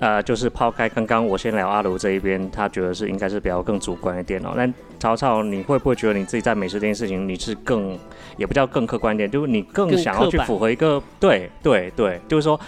[0.00, 4.54] 呃，就是抛开刚刚我先聊阿卢这一边，他觉得是应该是比较更主观一点哦。
[4.56, 7.98] 但曹操，你会不会觉得你自己在美食这件事情，你是更
[8.36, 12.60] 也不叫更客观一点，就是你更更想要去符合一个对对对，就是说。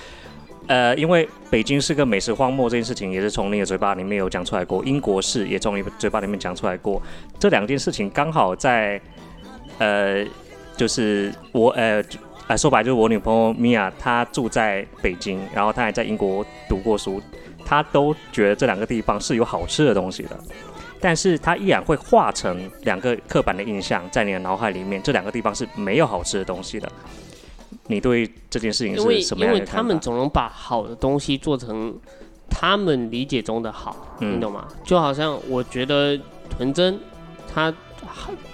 [0.68, 7.02] 呃，因为北京是个美食荒漠，这件事情也是从你的嘴巴里面有讲出来过，英国是也从你嘴巴里面讲出来过，
[7.36, 8.98] 这两件事情刚好在
[9.78, 10.24] 呃，
[10.76, 12.00] 就是我呃
[12.46, 17.20] 呃说白了就是我女朋友米娅，她住在北京，然后她还在英国读过书，
[17.66, 20.38] 她都觉得这两个地方是有好吃的东西的，
[21.02, 26.90] 但是它依然会化成两个刻板的印象在你的脑海里面，这两个地方是没有好吃的东西的。
[27.88, 29.60] 你对这件事情是什么因为？
[29.60, 31.92] 他们总能把好的东西做成
[32.48, 34.68] 他们理解中的好，嗯你懂吗？
[34.84, 36.16] 就好像我觉得
[36.48, 36.96] 豚真
[37.52, 37.74] 它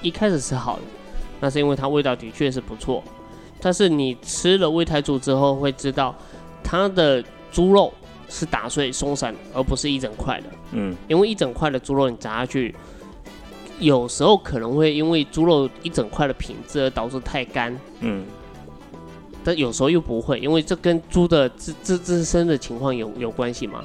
[0.01, 0.83] 一开始是好的，
[1.41, 3.05] 那是因为它味道的确是不错，
[3.61, 6.15] 但是你吃了味太猪之后会知道
[6.65, 7.93] 它的猪肉
[8.29, 10.47] 是打碎松散，而不是一整块的。
[10.73, 12.75] 嗯因为一整块的猪肉你砸下去，
[13.79, 18.25] 有时候可能会因为猪肉一整块的品质而导致太干，嗯
[19.45, 23.83] 但有时候又不会，因为这跟猪的自自自身的情况有有关系吗？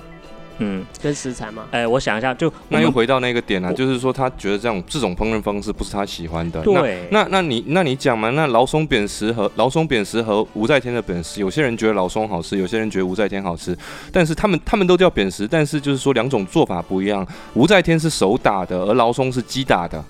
[0.60, 1.66] 嗯，跟食材吗？
[1.72, 6.62] 哎、我想一下，就那又回到那个点啊，就是说他觉得这种这种烹饪方式不是他喜欢的。
[6.62, 8.30] 对那那那你那你讲嘛？
[8.32, 13.78] 那劳松扁食和劳松扁食和吴在天的扁食，有些人觉得劳松好吃，有些人觉得吴在天好吃，
[14.12, 17.28] 但是他们他们都叫扁食，但是就是说两种做法不一样。
[17.54, 20.04] 吴在天是手打的，而劳松是机打的。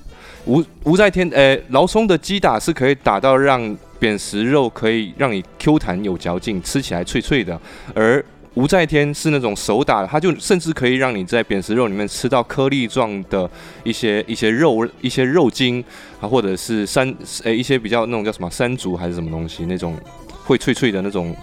[0.45, 7.57] 吴吴在天，呃，劳松的机打是可以打到让扁食肉可以让你 Q 弹有嚼劲，吃起来脆脆的，
[7.95, 8.23] 而
[8.55, 13.49] 吴在天是那种手打的，它就甚至可以让你在扁食肉里面吃到颗粒状的
[13.83, 15.83] 一些一些肉一些肉筋
[16.21, 17.13] 啊，或者是山
[17.43, 19.97] 呃一些比较那种叫什么山竹还是什么东西那种
[20.45, 21.35] 会脆脆的那种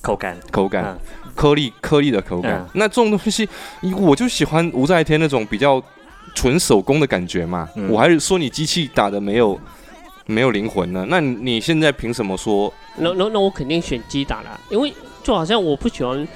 [0.00, 0.98] 口感，口感，嗯
[1.34, 2.60] 颗粒颗粒的口感。
[2.60, 3.46] 嗯那这种东西，
[3.96, 5.82] 我就喜欢吴在天那种比较
[6.34, 7.68] 纯手工的感觉嘛。
[7.76, 9.58] 嗯我还是说你机器打的没有
[10.26, 11.04] 没有灵魂呢？
[11.10, 12.72] 那你你现在凭什么说？
[12.96, 14.90] 那那那我肯定选鸡打啦，因为
[15.22, 16.26] 就好像我不喜欢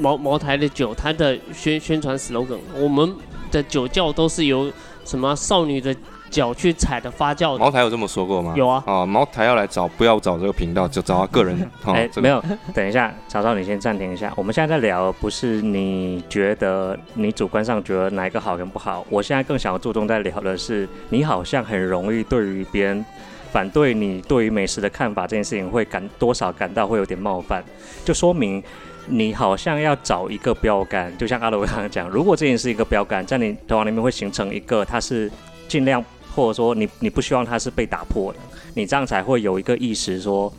[0.00, 3.14] 茅茅台的酒，它的宣宣传 slogan，我们
[3.50, 4.70] 的酒窖都是由
[5.04, 5.94] 什么少女的
[6.28, 7.58] 脚去踩的发酵的。
[7.58, 8.52] 茅台有这么说过吗？
[8.56, 11.56] 有啊啊，茅台要来找，不要找这个频道，就找他个人。
[11.80, 12.42] 哈 哎、这个没有，
[12.74, 14.32] 等一下，曹操，你先暂停一下。
[14.36, 19.06] 我们现在在聊，不是你觉得你主观上觉得哪一个好跟不好。
[19.08, 23.04] 我现在更想要注重在聊的是，你好像很容易对于别人
[23.52, 27.64] 反对你对于美食的看法这件事情，会感多少感到会有点冒犯，
[28.04, 28.62] 就说明
[29.06, 31.16] 你好像要找一个标杆。
[31.16, 35.30] 就像阿罗刚刚讲，如果这件事一个标杆，在你头脑里面会形成一个，它是
[35.68, 38.38] 尽量或者说你你不希望它是被打破的，
[38.74, 40.52] 你这样才会有一个意识说。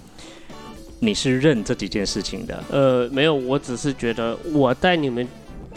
[1.00, 5.28] 你是认这几件事情的，呃，没有，我只是觉得我带你们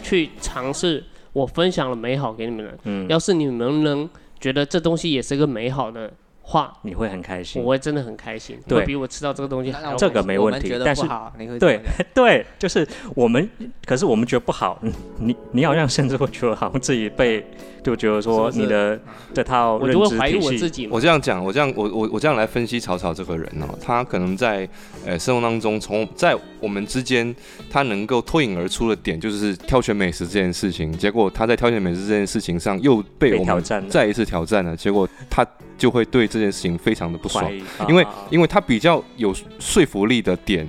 [0.01, 2.71] 去尝试，我分享了美好给你们了。
[2.85, 6.11] 嗯，要是你们能觉得这东西也是个美好的
[6.51, 7.69] 话，你会很开心我。
[7.69, 11.79] 会真的很开心，对会比我吃到这个东西还要这个没问题但是不好，你会对
[12.13, 12.85] 对，就是
[13.15, 13.49] 我们，
[13.85, 17.45] 可是我们觉得不好，嗯你你好像甚至会觉得好像自己被
[17.81, 18.99] 就觉得说你的
[19.33, 20.87] 这套认我就会怀疑知体系，我自己。
[20.91, 24.67] 我这样讲，我这样我我我这样来分析曹操这个人哦，他可能在
[25.05, 27.33] 呃生活当中，从在我们之间，
[27.69, 30.91] 他能够脱颖而出的点就是挑选美食这件事情。
[30.91, 35.45] 结果他在挑选美食这件事情上又被被我们挑战再一次挑战了，结果他
[35.81, 37.51] 就会对这件事情非常的不爽
[37.89, 40.67] 因为啊因为他比较有说服力的点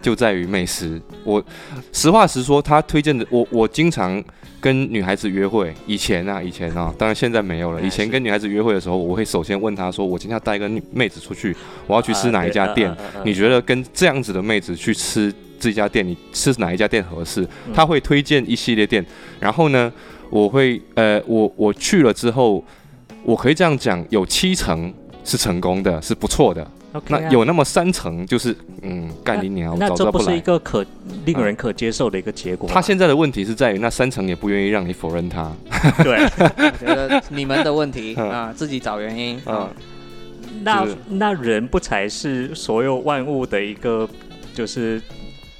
[0.00, 0.98] 就在于美食。
[1.22, 1.42] 我
[1.92, 4.22] 实话实说，他推荐的我我经常
[4.60, 7.80] 跟女孩子约会，以前啊以前啊，当然现在没有了。
[7.80, 11.54] 哎以前跟女孩子约会的时候，我会首先问她说，我今天要带一个妹子出去，
[11.86, 12.94] 我要去吃哪一家店？
[13.24, 17.42] 你觉得跟这样子的妹子去吃这家店，你吃哪一家店合适？
[17.66, 19.04] 嗯他会推荐一系列店，
[19.40, 19.92] 然后呢，
[20.30, 22.62] 我会呃，我我去了之后，
[23.24, 24.92] 我可以这样讲，有七成
[25.24, 26.66] 是成功的，是不错的。
[27.08, 30.40] 那啊有那么三成就是嗯，干你娘，我那这不是一。
[30.40, 30.86] 个可
[31.24, 32.74] 令人可接受的一个结果吗？
[32.74, 35.50] 他现在的问题是在于那三成也不愿意让你否认他。
[36.04, 39.70] 对，我觉得你们的问题 嗯啊，自己找原因嗯啊。
[40.62, 44.08] 那那人不才是所有万物的一个
[44.54, 45.02] 就是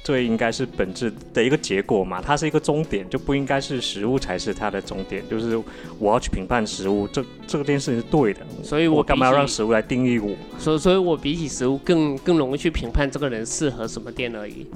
[0.05, 5.27] 最应该是本质的一个结果嘛，它是一个终点，就不应该是食物才是它的终点。
[5.27, 5.59] 就是
[5.97, 10.29] 我要去评判食物，这这件事情是对的，所以我我干嘛要让食物来定义我？
[10.59, 14.67] 所以所以我比起食物更更容易去评判这个人适合什么店而已。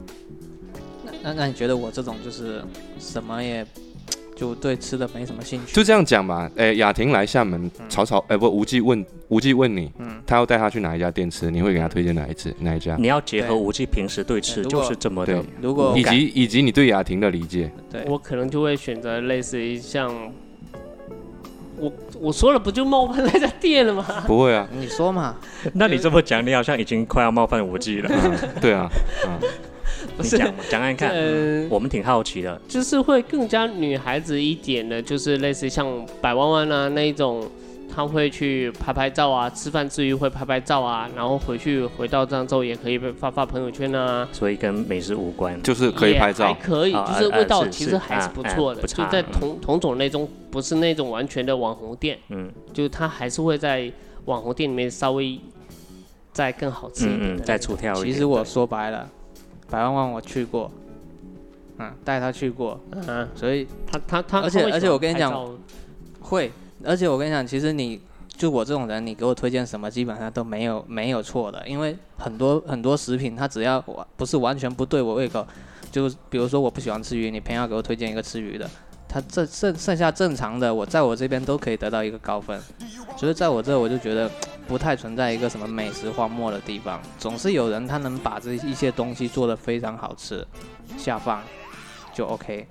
[1.22, 2.63] 那那你觉得我这种就是
[3.00, 3.63] 什么也
[4.39, 5.73] 就对吃的没什么兴趣？
[5.73, 6.49] 就这样讲吧。
[6.56, 12.95] 诶，雅婷来厦门，草草，诶，不，无忌问无忌问你，嗯他要带他去哪一家店吃，你会给他推荐哪一次哪一家？
[12.97, 20.10] 你要结合对无忌平时对吃就是这么的，如果以及以及你对雅婷的理解，对我可能就会选择类似于像
[21.78, 24.06] 我我说了不就冒犯那家店了吗？
[24.28, 25.36] 不会啊，你说嘛，
[25.73, 28.10] 那你这么讲，你好像已经快要冒犯无忌了。
[28.12, 28.89] 嗯， 对啊，
[29.28, 29.39] 嗯，
[30.20, 32.60] 不是你讲嘛讲看看， 呃，我们挺好奇的。
[32.68, 37.50] 就是会更加女孩子一点的，就是类似像百万万啊那一种，
[37.96, 45.60] 他会去拍拍照啊，吃饭之余会拍拍照啊，然后回去回到漳州也可以发发朋友圈啊，所以跟美食无关。
[45.64, 53.90] 就是可以拍照，可以，啊就是味道其实还是不错的，就在嗯同同种类中，不是那种完全的网红店，嗯就它还是会在
[54.26, 55.40] 网红店里面稍微
[56.32, 57.44] 再更好吃一点嗯嗯，的。
[57.44, 58.14] 再出挑一点。
[58.14, 59.10] 其实我说白了，
[59.70, 60.72] 百万万我去过，
[61.78, 65.58] 嗯，带他去过，嗯，所以他他他，而且而且我跟你讲
[66.20, 66.52] 会，
[66.84, 75.46] 而且我跟你讲，其实你就我这种人，你给我推荐什么，基本上都没有没有错的，因为很多很多食品，它只要我不是完全不对我胃口，
[75.92, 78.70] 就比如说我不喜欢吃鱼，你偏要给我推荐一个吃鱼的，
[79.12, 82.62] 它这剩剩下正常的，我在我这边都可以得到一个高分，
[83.17, 84.30] 所以在我这我就觉得
[84.67, 90.45] 不太存在一个什么美食荒漠的地方，总是有人他能把这一些东西做得非常好吃，
[90.95, 91.41] 下饭
[92.13, 92.67] 就 OK。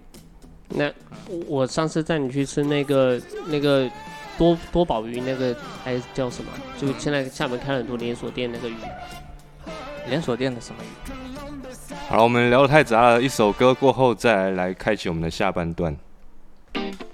[0.69, 0.87] 那
[1.29, 3.91] 我我上次带你去吃那个那个
[4.37, 6.51] 多多宝鱼那个还是叫什么？
[6.79, 8.77] 就现在厦门开了很多连锁店那个鱼，
[10.09, 11.13] 连锁店的什么鱼？
[12.09, 15.97] 好了，我们聊得太杂了，一首歌过后再来来开启我们的下半段。
[16.75, 17.08] Thank you.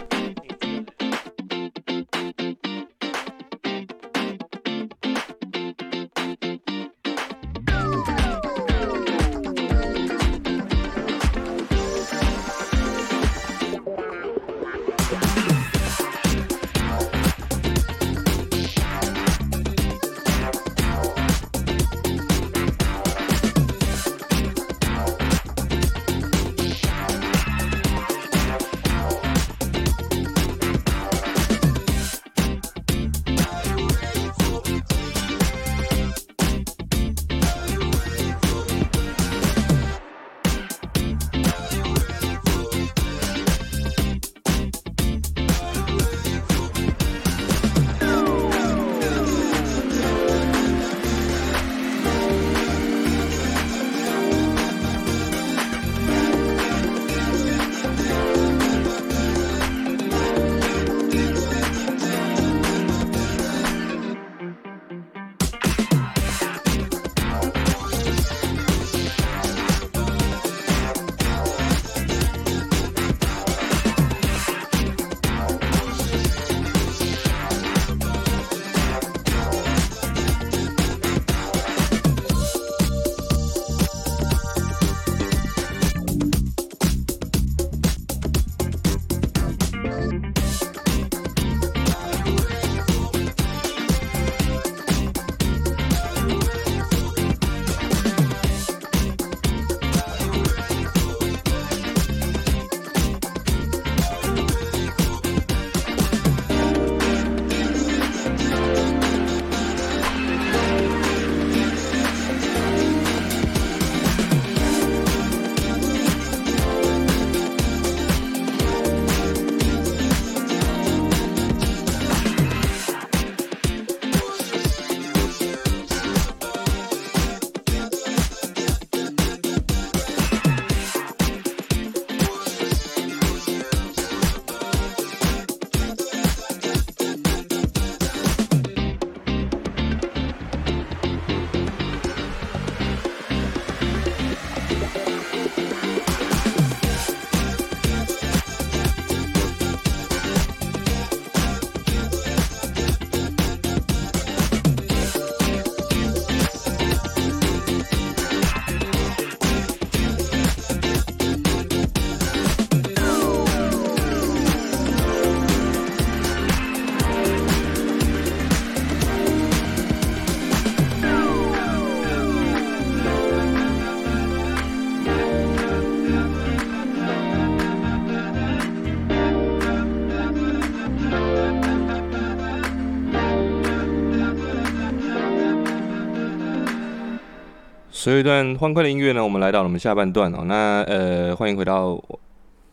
[188.05, 190.45] 随一段欢快的音乐呢，我们来到了我们下半段哦。
[190.45, 191.99] 那呃，欢迎回到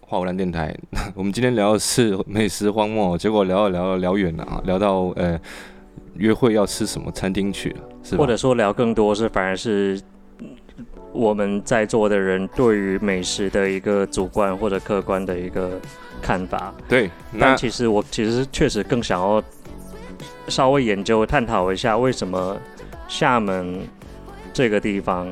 [0.01, 0.75] 花无兰电台。
[1.15, 5.39] 我们今天聊的是美食荒漠，结果聊了聊聊远了啊，聊到呃
[6.15, 8.21] 约会要吃什么餐厅去了，是吧？
[8.21, 10.01] 或者说聊更多是反而是
[11.13, 15.79] 我们在座的人对于美食的一个主观或者客观的一个
[16.21, 16.75] 看法。
[16.89, 19.41] 对，那但其实我其实确实更想要
[20.49, 22.57] 稍微研究探讨一下，为什么
[23.07, 23.79] 厦门
[24.53, 25.27] 这个地方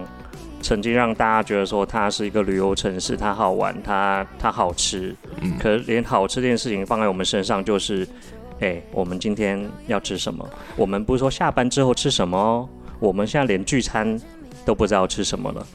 [0.62, 8.08] 曾经让大家觉得说它是一个旅游城市，它好玩，它它好吃，嗯可是连好吃这件事情放在我们身上就是，
[8.60, 10.48] 哎、我们今天要吃什么？
[10.76, 14.20] 我们不是说下班之后吃什么哦，我们现在连聚餐
[14.66, 15.66] 都不知道吃什么了。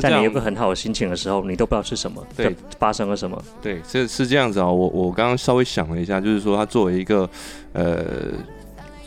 [0.00, 3.44] 在你有个很好的心情的时候，你都不知道吃什么，对发生了什么？
[3.60, 7.28] 对，是是这样子啊、我我刚刚稍微想了一下，就是说，它作为一个
[7.74, 8.02] 呃，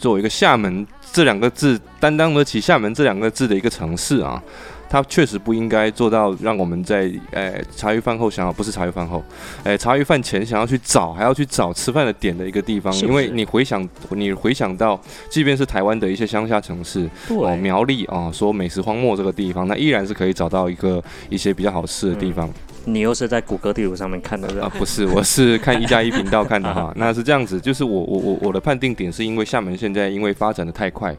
[0.05, 4.39] 作为一个厦门这两个字担当得起厦门这两个字的一个城市啊，
[4.87, 9.23] 它确实不应该做到让我们在呃茶余饭后想要不是茶余饭后，
[9.63, 22.47] 呃茶余饭前想要去找还要去找吃饭的点的一个地方，因为你回想你回想到，即便是台湾的一些乡下城市，哦，对，苗栗啊，说美食荒漠这个地方，那依然是可以找到一个一些比较好吃的地方。
[22.85, 26.93] 你又是在谷歌地图上面看的，啊，不是，我是看一加一频道看的哈。
[26.97, 31.15] 那是这样子，就是我我我我的判定点是因为厦门现在因为发展的太快，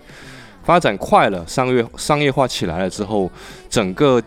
[0.63, 3.31] 发展快了，商业商业化起来了之后，
[3.69, 4.23] 整个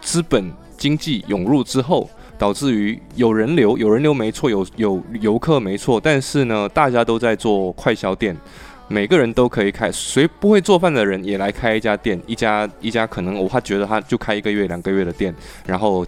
[0.00, 8.36] 资本经济涌入之后，导致于有人流，有人流没错，有有游客没错，但是呢，大家都在做快销店。
[8.92, 15.32] 每个人都可以开，谁不会做饭的人也来开一家店，一家一家可能我他觉得他就开一个月两个月的店，
[15.64, 16.04] 然后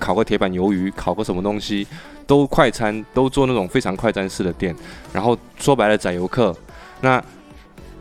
[0.00, 1.86] 烤个铁板鱿鱼，烤个什么东西，
[2.26, 4.74] 都快餐，都做那种非常快餐式的店，
[5.12, 6.52] 然后说白了宰游客，
[7.02, 7.22] 那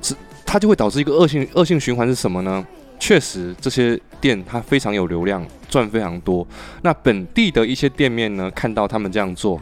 [0.02, 2.66] 这它就会导致一个恶性恶性循环是什么呢？
[3.00, 6.45] 确实这些店它非常有流量，赚非常多。
[6.82, 9.62] 那本地的一些店面呢，看到他们这样做，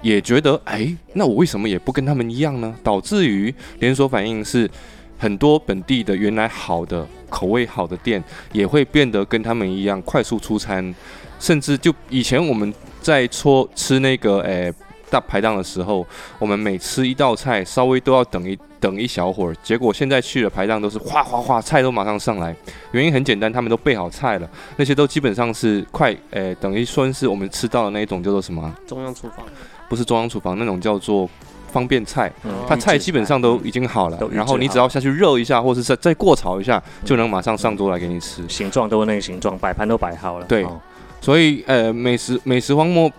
[0.00, 2.74] 也觉得哎，那我为什么也不跟他们一样呢？
[2.82, 4.70] 导致于连锁反应是
[5.18, 10.94] 很多本地的原来好的口味好的店，也会变得跟他们一样快速出餐，
[11.38, 14.72] 甚至就以前我们在搓吃那个诶、
[15.10, 16.06] 大排档的时候，
[16.38, 22.54] 我们每吃一道菜稍微都要等一等一小会儿，结果现在去了排档都是哗哗哗菜都马上上来，
[22.92, 28.74] 原因很简单，他们都备好菜了，那些都基本上是快诶、等于说是我们吃到的那一种叫做什么啊？
[28.86, 29.46] 中央厨房，
[29.88, 31.28] 不是中央厨房那种叫做
[31.70, 32.32] 方便菜。
[32.44, 38.42] 嗯它菜基本上都已经好了然后你只要下去热一下，或者是再再过炒一下，就能马上上桌来给你吃。
[38.48, 40.46] 形状都是那个形状，摆盘都摆好了。
[40.46, 40.80] 对哦
[41.24, 43.10] 所以呃，美食美食荒漠，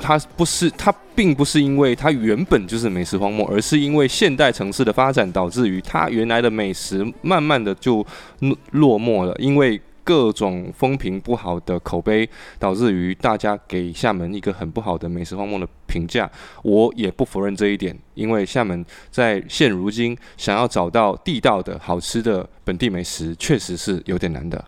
[0.00, 8.06] 它不是它并不是因为它原本就是美食荒漠，而是因为现代城市的发展导致于它原来的美食慢慢的就
[8.38, 9.80] 落落寞了，因为。
[10.04, 12.26] 各种风评不好的口碑，
[12.58, 16.30] 导致于大家给厦门一个很不好的美食荒漠的评价。
[16.62, 24.64] 我也不否认这一点，因为厦门在现如今想要找到地道的好吃的本地美食，确实是有点难的。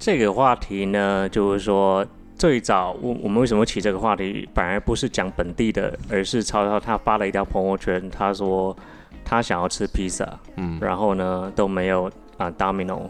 [0.00, 8.74] 这个话题呢，就是说最早我我们为什么起这个话题，反而不是讲本地的，而是曹操他发了一条朋友圈，他说
[9.22, 10.26] 他想要吃披萨，
[10.56, 13.02] 嗯，然后呢都没有啊，Domino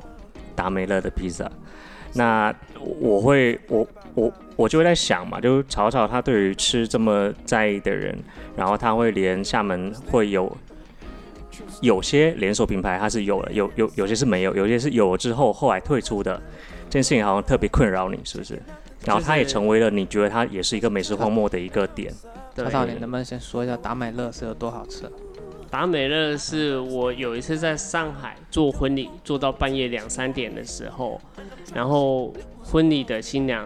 [0.57, 1.49] 达美乐的披萨。
[2.13, 2.53] 那
[2.99, 8.19] 我会我我我就会在想嘛，就是曹操他对于吃这么在意的人，
[8.57, 10.53] 然后他会连厦门会有
[11.81, 16.41] 有些连锁品牌他是有的，有有有些是没有，有些是有了之后后来退出的，这
[16.91, 18.61] 件事情好像特别困扰你，是不是？
[19.05, 22.13] 然后它也成为了你觉得它也是一个美食荒漠的一个点。
[22.55, 25.11] 对曹，操，你能不能先说一下达美乐是有多好吃？
[25.71, 31.21] 达美乐是我有一次在上海做婚礼，做到半夜两三点的时候，
[31.73, 33.65] 然后婚礼的新娘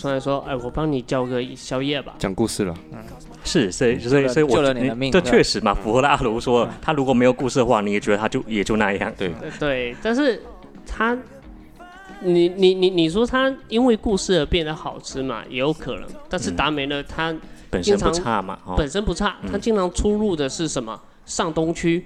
[0.00, 2.14] 突然说：“哎，我帮你叫个宵夜吧。
[2.18, 2.74] 讲故事了。
[2.92, 2.98] 嗯
[3.44, 9.12] 是，所以所以所以我救了你的命这确实嘛，符合了阿卢说，他如果没有故事的话，你也觉得他就也就那样。
[9.18, 10.42] 对，呃”对，但是
[10.86, 11.14] 他，
[12.24, 16.08] 你你你你说他因为故事而变得好吃嘛，也有可能。
[16.28, 17.34] 但是嗯达美乐它
[17.70, 21.00] 本身不差嘛，哦，本身不差，它嗯经常出入的是什么？
[21.26, 22.04] 上东区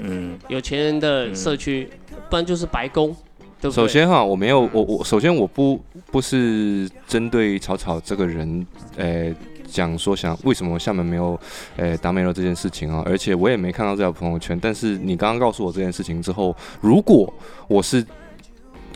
[0.00, 1.88] 嗯，有钱人的社区，
[2.30, 3.14] 不然就是白宫，
[3.60, 3.70] 对不对？
[3.72, 5.78] 首先哈，我没有我我首先我不
[6.10, 9.34] 不是针对草草这个人，呃，
[9.66, 11.38] 讲说想为什么厦门没有
[11.76, 14.58] 呃达美乐这件事情啊，而且我也没看到这条朋友圈。
[14.58, 17.32] 但是你刚刚告诉我这件事情之后，如果
[17.68, 18.04] 我是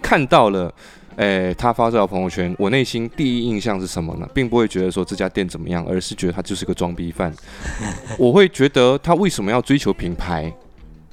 [0.01, 0.73] 看到了。
[1.17, 4.27] 哎，他发这条朋友圈，我内心第一印象是什么呢？
[4.33, 7.35] 并不会觉得说这家店怎么样，而是觉得他就是个装逼犯。
[8.17, 10.51] 我会觉得他为什么要追求品牌？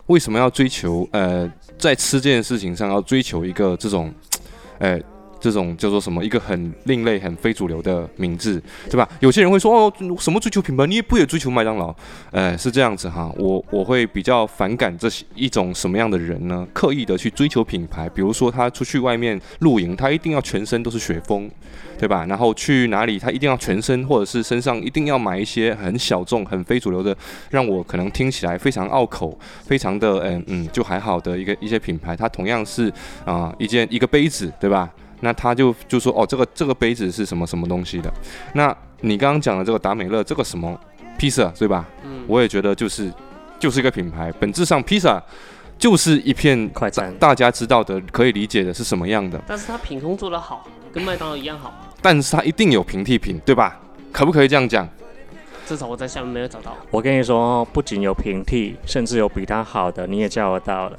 [0.06, 4.14] 为什么要追求呃，在吃这件事情上要追求一个这种，
[4.80, 4.98] 呃。
[5.48, 6.22] 这种叫做什么？
[6.26, 9.08] 一个很另类、很非主流的名字，对吧？
[9.22, 10.86] 有些人会说哦，什么追求品牌？
[10.86, 11.96] 你也不也追求麦当劳？
[12.32, 13.32] 呃，是这样子哈。
[13.38, 16.68] 我我会比较反感这些一种什么样的人呢？
[16.74, 21.50] 刻意的去追求品牌，比如说他出去外面露营，他一定要全身都是雪峰，
[21.98, 22.26] 对吧？
[22.26, 27.16] 然后去哪里，他一定要全身或者是身上一定要买一些很小众、很非主流的，
[27.52, 32.18] 让我可能听起来非常拗口、非常的嗯嗯就还好的一个一些品牌。
[32.18, 32.92] 它同样是
[33.24, 34.92] 啊一件一个杯子，对吧？
[35.22, 38.12] 那他就就说哦，这个这个杯子是什么什么东西的？
[38.54, 40.80] 那你刚刚讲的这个达美乐，这个什么
[41.18, 41.86] 披萨对吧？
[42.04, 43.12] 嗯，我也觉得就是
[43.60, 45.22] 就是一个品牌，本质上披萨
[45.78, 49.42] 就是一片快餐，大家知道的可以理解的是什么样的。
[49.48, 51.74] 但是它品控做得好，跟麦当劳一样好。
[52.02, 53.80] 但是它一定有平替品，对吧？
[54.12, 54.88] 可不可以这样讲？
[55.66, 56.76] 至少我在下面没有找到。
[56.90, 60.98] 我跟你说，不仅有平替，甚至有比它好的，你也叫得到的。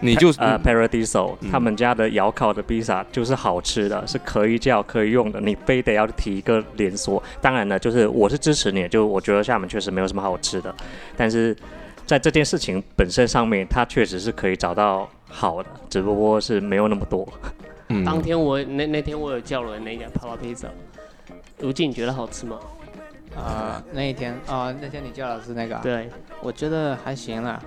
[0.00, 5.40] 你就呃，Paradiso 他们家的窑烤的披萨就是好吃的，是可以叫可以用的。
[5.40, 10.74] 你非得要提一个连锁，当然了，就是我是支持你，就我觉得厦门确实没有什么好吃的，
[11.16, 11.56] 但是
[12.04, 17.26] 在这件事情本身上面，它确实是可以找到好的，只不过是没有那么多。
[17.88, 20.68] 嗯，当天我那那天我有叫了那家帕拉披萨，
[21.58, 22.58] 如今你觉得好吃吗？
[23.36, 25.78] 啊，那一天啊，那天你叫的是那个？
[25.82, 26.08] 对，
[26.40, 27.62] 我觉得还行啦。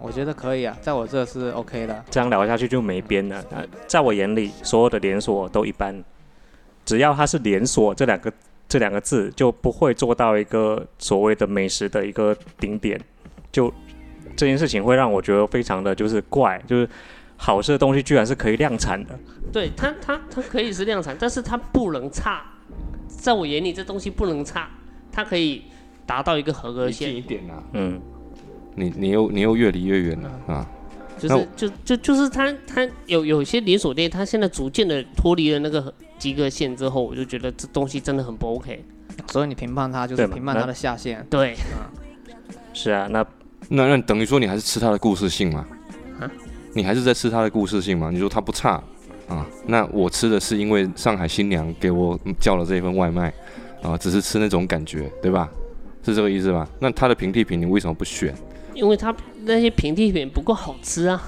[0.00, 2.04] 我觉得可以啊，在我这是 OK 的。
[2.10, 3.44] 这样聊下去就没边了。
[3.50, 6.02] 呃，在我眼里，所有的连锁都一般，
[6.84, 8.32] 只要它是连锁这两个
[8.68, 13.00] 这两个字，就不会做到一个所谓的美食的一个顶点。
[13.50, 13.72] 就
[14.36, 16.88] 这件事情会让我觉得非常的就是怪，就是
[17.36, 19.18] 好吃的东西居然是可以量产的。
[19.52, 22.42] 对它，它它可以是量产，但是它不能差。
[23.08, 24.68] 在我眼里，这东西不能差，
[25.12, 25.62] 它可以
[26.06, 27.10] 达到一个合格线。
[27.10, 28.00] 近一点啊，嗯。
[28.74, 30.66] 你你又你又越离越远了啊！
[31.18, 38.84] 就是就就就是他他有有些连锁店，他现在逐渐的脱离了那个及格线之后，我就觉得这东西真的很不 OK。
[39.30, 41.24] 所以你评判他就是评判他的下限。
[41.30, 41.54] 对，
[42.72, 43.24] 是啊，那
[43.68, 45.66] 那那等于说你还是吃它的故事性嘛？
[46.18, 46.30] 啊？
[46.72, 48.10] 你还是在吃它的故事性嘛？
[48.10, 48.82] 你说它不差
[49.28, 49.46] 啊？
[49.66, 53.32] 那我吃的是因为上海新娘给我叫了这一份外卖
[53.82, 55.48] 啊，只是吃那种感觉，对吧？
[56.02, 56.66] 是这个意思吧？
[56.80, 58.34] 那它的平替品你为什么不选？
[58.74, 59.14] 因为它
[59.44, 61.22] 那些平替品不够好吃啊。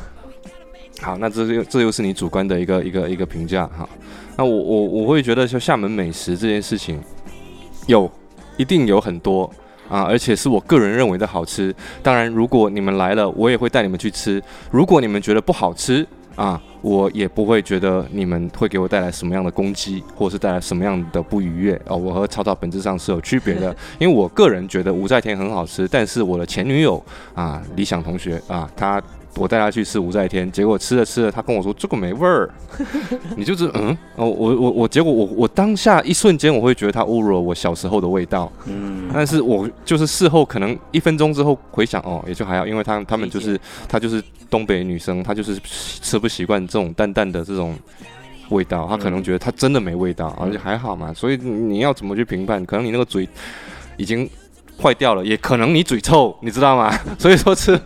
[1.01, 3.89] 好，那这又这又是你主观的一个一个一个评价哈。
[4.37, 7.01] 那我我我会觉得，说厦门美食这件事情，
[7.87, 8.11] 有
[8.57, 9.51] 一定有很多
[9.89, 11.75] 啊，而且是我个人认为的好吃。
[12.03, 14.43] 当然，如果你们来了，我也会带你们去吃。
[14.71, 16.07] 如果你们觉得不好吃
[16.37, 21.97] 啊，我也不会觉得你们会给我带来什么样的攻击，或者是带来什么样的不愉悦哦。
[21.97, 27.03] 我和草草本质上是有区别的， 因为我个人觉得五在天很好吃，但是我的前女友
[27.35, 29.03] 啊，理想同学啊，她。
[29.37, 32.49] 我带他去吃五在天，结果吃着吃着，他跟我说这个没味儿，
[33.37, 33.97] 你就是嗯？
[34.17, 43.59] 哦，我我我，结果我我当下一瞬间我会觉得他侮辱了我小时候的味道，嗯，但是我就是事后可能一分钟之后回想哦，也就还好，因为他他们就是
[43.89, 47.77] 他就是东北女生，她就是吃不习惯这种淡淡的这种
[48.51, 52.65] 味道，她可能觉得她真的没味道，而且还好嘛，所以你要怎么去评判？
[52.65, 53.29] 可能你那个嘴
[53.97, 54.31] 已经。
[54.81, 56.93] 坏掉了，也可能你嘴臭，你知道吗？
[57.19, 57.79] 所以说吃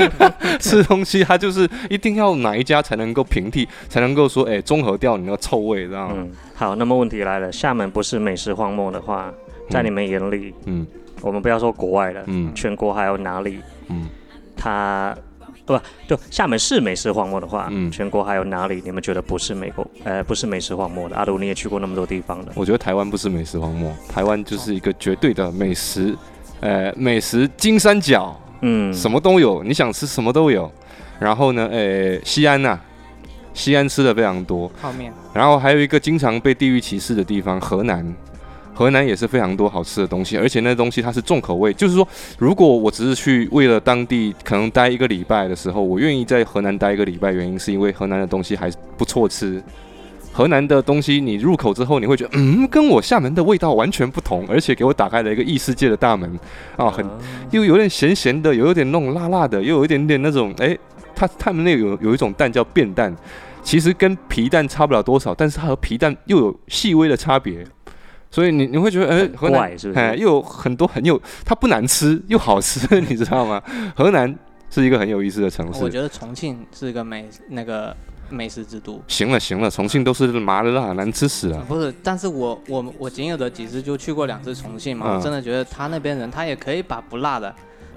[0.58, 6.14] 吃东西，它就是一定要哪一家才能够平替，才能够说，哎，综合掉你那个臭味，知道吗？
[6.16, 9.32] 嗯，好，那么问题来了，厦门不是美食荒漠的话，
[9.68, 10.86] 在你们眼里，嗯，
[11.20, 14.08] 我们不要说国外了，嗯，全国还有哪里，嗯，
[14.56, 15.16] 它。
[15.64, 21.16] 不，就厦门是美食荒漠的话，嗯，全国还有哪里你们觉得不是美国，呃，不是美食荒漠的？
[21.16, 22.52] 阿鲁，你也去过那么多地方的。
[22.54, 26.16] 我觉得台湾不是美食荒漠，台湾就是一个绝对的美食，
[26.60, 30.70] 呃，美食金三角，嗯，什么都有，你想吃什么都有。
[31.18, 32.78] 然后呢，呃，西安呐，
[33.52, 35.12] 西安吃的非常多，泡面。
[35.34, 38.04] 然后还有一个经常被地域歧视的地方，河南。
[38.72, 41.72] 河南也是非常多好吃的东西，而且那东西它是重口味。
[41.74, 42.06] 就是说，
[42.38, 49.62] 如果我只是去为了当地可能待一个礼拜的时候，我愿意在河南待一个礼拜，原因是因为河南的东西还不错吃。
[50.32, 56.38] 河南的东西你入口之后，你会觉得，嗯，跟我厦门的味道完全不同，而且给我打开了一个异世界的大门
[56.76, 57.04] 啊，很
[57.50, 60.78] 又有点咸咸的，有一点那种辣辣的，又有一点点那种，哎，
[61.16, 63.14] 它他们那有有一种蛋叫变蛋，
[63.64, 67.66] 其实跟皮蛋差不了多少，但是它和皮蛋又有细微的差别。
[68.30, 73.62] 所以你你会觉得，哎，河南哎又有很多很有，它不难吃又好吃， 你知道吗？
[73.96, 74.32] 河南
[74.70, 75.82] 是一个很有意思的城市。
[75.82, 77.94] 我觉得重庆是一个美那个
[78.28, 79.02] 美食之都。
[79.08, 81.58] 行了行了，重庆都是麻辣，难吃死了。
[81.66, 87.52] 不是，但是我我我仅有的几次就去过两次重庆嘛，我真的觉得他那边人他也可以把不辣的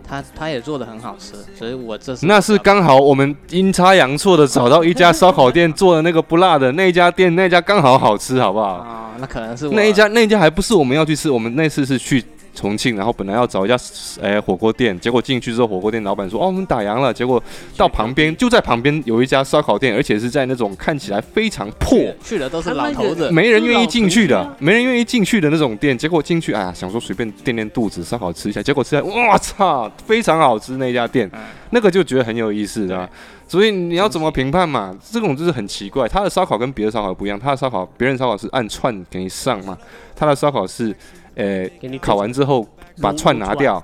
[0.08, 8.66] 他他也做的很好吃，所以我这是那是刚好我们阴差阳错的找到一家烧烤店做的那个不辣的那一家店，那家刚好好吃，好不好？
[8.66, 12.24] 啊，那可能是我那一家那一家还不是我们要去吃，我们那次是去
[12.54, 13.76] 重庆，然后本来要找一家
[14.22, 17.42] 诶、火锅店，结果进去之后，火锅店老板说哦我们打烊了，结果
[17.76, 21.98] 到旁边就在旁边有一家烧烤店，而且是在那种看起来非常破。
[22.24, 31.40] 去的都是老头子，没人愿意进去的，没人愿意进去的那种店，结果进去，哎呀，想说随便垫垫肚子，烧烤吃一下，结果吃起来，哇操，非常好吃那家店，嗯
[31.72, 33.10] 那个就觉得很有意思的。
[33.48, 34.96] 所以你要怎么评判嘛？
[35.12, 39.78] 这种就是很奇怪，他的烧烤跟别的烧烤不一样，他的烧烤，别人烧烤是按串给你上嘛，
[40.16, 40.96] 他的烧烤是，
[41.36, 42.68] 呃，给你烤完之后
[43.02, 43.84] 把串拿掉，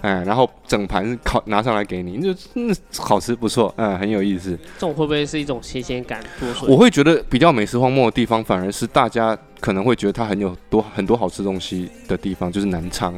[0.00, 4.56] 哎，然后整盘烤拿上来给你，就嗯好吃不错，嗯，很有意思。
[4.78, 6.20] 这种会不会是一种新鲜感？
[6.66, 13.14] 我会觉得比较美食荒漠的地方，反而是大家可能会觉得它很有多很多好吃东西的地方，就是南昌。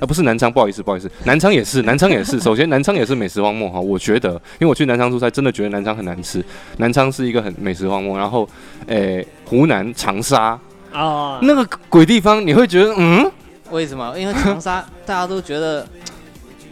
[0.00, 2.40] 啊，不是南昌，不好意思，不好意思，南昌也是，南昌也是。
[2.40, 6.44] 首先，南昌也是美食荒漠哈，我觉得，因为我去南昌出差，真的觉得南昌很难吃。
[6.78, 8.46] 南昌是一个很美食荒漠，然后，
[8.88, 10.58] 诶、湖南长沙
[10.94, 13.30] 啊，那个鬼地方，你会觉得，嗯，
[13.70, 14.16] 为什么？
[14.18, 15.86] 因为长沙 大家都觉得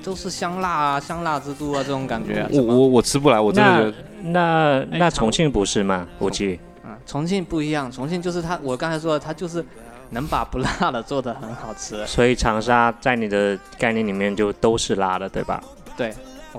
[0.05, 2.49] 都是香辣啊，香辣之都啊，这种感觉啊。
[2.53, 6.07] 我我我吃不来，我真的觉那得，那哎那重庆不是吗？
[6.19, 9.65] 估计嗯，重庆不一样，重庆就是它，我刚才说的，它就是
[10.11, 12.07] 能把不辣的做的很好吃。
[12.07, 15.63] 所以长沙在你的概念里面就都是辣的，对吧？
[15.97, 16.15] 对，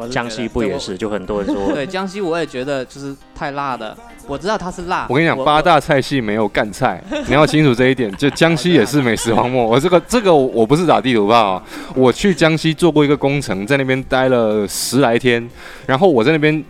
[0.10, 0.78] 江西不也？
[0.80, 0.98] 是？
[0.98, 3.96] 就很多人说 对，江西我也觉得就是太辣的。
[4.28, 5.06] 我知道它是辣。
[5.10, 8.12] 我跟你讲，八大菜系没有干菜， 你要清楚这一点。
[8.16, 11.64] 就江西也是美食荒漠，我这个这个我不是打地图炮、啊，
[11.96, 15.48] 我去江西做过一个工程，在那边待了十来天，
[15.86, 16.64] 然后我在那边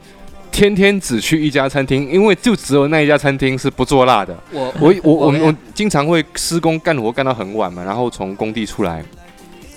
[0.52, 4.36] 天天只去一家餐厅，因为就只有那一家餐厅是不做辣的。
[4.52, 9.04] 我我我我我经常会施工干活干到很晚嘛，然后从工地出来，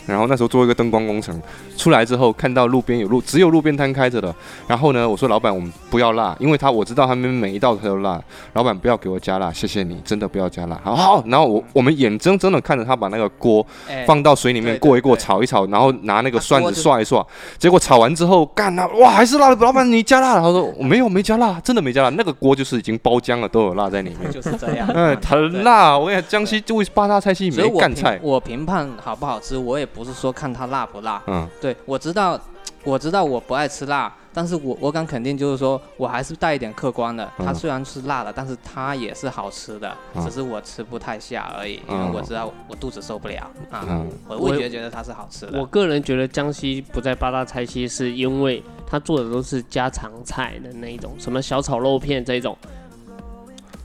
[0.06, 1.40] 然后那时候做一个灯光工程，
[1.76, 4.34] 出来之后看到路边有路只有路边摊开着的，
[4.66, 8.20] 然后呢我说老板我们不要辣，因为他我知道他们每一道菜都辣，
[8.52, 17.24] 老板不要给我加辣，谢谢你，真的不要加辣，好好，然后我我们眼睁睁的看着他把那个锅 哎放到水里面过一过，炒一炒，然后拿那个啊蒜子锅就刷一涮，
[17.58, 19.56] 结果炒完之后，干了，哇，还是辣的。
[19.66, 20.40] 老板，你加辣了？
[20.40, 22.08] 他说我没有，没加辣，真的没加辣。
[22.10, 24.30] 那个锅就是已经包浆了，都有辣在里面。
[24.30, 24.88] 就是这样。
[24.94, 25.98] 嗯，很辣。
[25.98, 28.20] 我跟你讲，江西就八大菜系没干菜。
[28.22, 31.22] 我评判好不好吃，我也不是说看它辣不辣。
[31.26, 32.38] 嗯，对，我知道，
[32.84, 37.26] 我知道我不爱吃辣，但是我我敢肯定，就是说我还是带一点客观的。
[37.38, 43.86] 它嗯虽然是辣的，但是它也是好吃的，嗯只是我吃不太下而已，因为嗯我知道我肚子受不了啊。
[43.88, 45.58] 嗯我味觉觉得它是好吃的。
[45.58, 52.54] 我个人觉得江西不在八大菜系，是因为它做的都是家常菜的那一种，什么小炒肉片这种，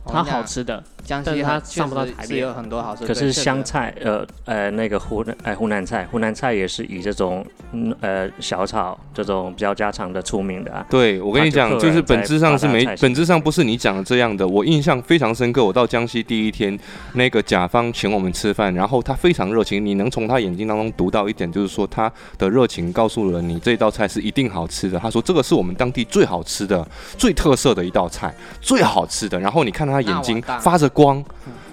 [0.05, 0.83] 它好，吃的。
[1.03, 3.07] 江但是它西确上不到台面是有很多好吃的。
[3.07, 10.85] 可是湘菜，呃呃，那个湖南呃湖南菜，湖南菜也是以这种嗯呃小炒这种比较家常的出名的啊。
[10.89, 14.47] 对，我跟你讲，就是本质上是没本质上不是你讲的这样的。
[14.47, 16.77] 我印象非常深刻，我到江西第一天，
[17.13, 24.99] 那个甲方请我们吃饭，然后他非常热情，你能从他眼睛当中读到一点，就是说他的热情告诉了你这道菜是一定好吃的。
[24.99, 26.87] 他说这个是我们当地最好吃的、
[27.17, 29.39] 最特色的一道菜，最好吃的。
[29.39, 31.23] 然后你看他眼睛发着光。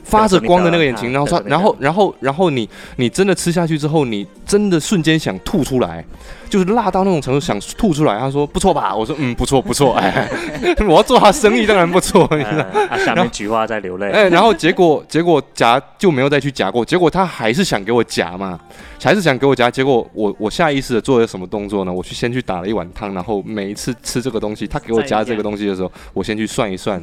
[0.05, 2.67] 发着光的那个眼睛，然后说，然后，然后，然后你，
[2.97, 6.03] 你真的吃下去之后，你真的瞬间想吐出来，
[6.49, 8.19] 就是辣到那种程度，想吐出来。
[8.19, 8.95] 他说不错吧？
[8.95, 9.95] 我说嗯，不错不错。
[9.95, 10.29] 哎，
[10.89, 12.29] 我要做他生意，当然不错。
[12.33, 12.65] 你知道。
[12.73, 14.11] 呃，啊， 下面菊花在流泪。
[14.11, 18.59] 哎，然后结果 结果夹就没有再去夹过，结果他还是想给我夹嘛，
[19.03, 19.71] 还是想给我夹。
[19.71, 21.93] 结果我我下意识的做了什么动作呢？
[21.93, 27.03] 我去先去打了一碗汤，然后每一次吃这个东西，他给我夹这个东西的时候，我先去算一算，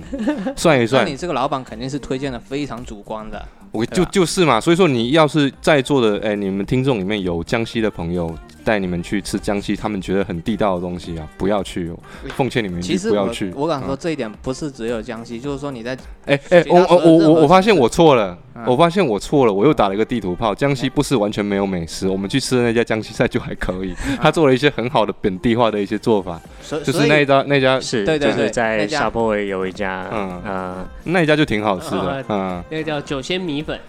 [0.55, 3.43] 算一算那算你，这个老板肯定是推荐的非常主观的。
[3.71, 4.59] 我就就是嘛。
[4.59, 8.33] 所以说你要是在座的哎，你们听众里面有江西的朋友。
[8.65, 11.99] 带你们去吃江西，他们觉得很地道的东西啊，不要去哦！
[12.35, 13.53] 奉劝你们不要去。
[13.55, 15.95] 我敢说嗯这一点不是只有江西，就是说你在
[16.25, 20.55] 哎哎，我我我我我发现我错了，嗯我发现我错了，我又打了一个地图炮。
[20.55, 26.41] 江西不是完全没有美食，我们去吃的那家江西菜就还可以， 他做了一些很好的本地化的一些做法，
[26.83, 33.79] 就是那一家那家是，对对对就是在沙坡尾有一家，嗯嗯那一家就挺好吃的呃，嗯，那个叫酒仙米粉，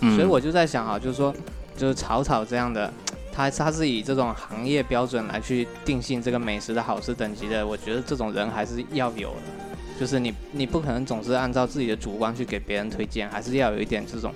[0.00, 1.34] 嗯，所以我就在想哈，就是说
[1.76, 2.90] 就是草草这样的。
[3.32, 9.72] 他他是以这种行业标准来去定性这个美食的好吃等级的，我觉得这种人还是要有的。
[9.98, 14.32] 就是你你不可能总是按照自己的主观去给别人推荐，还是要有一点这种。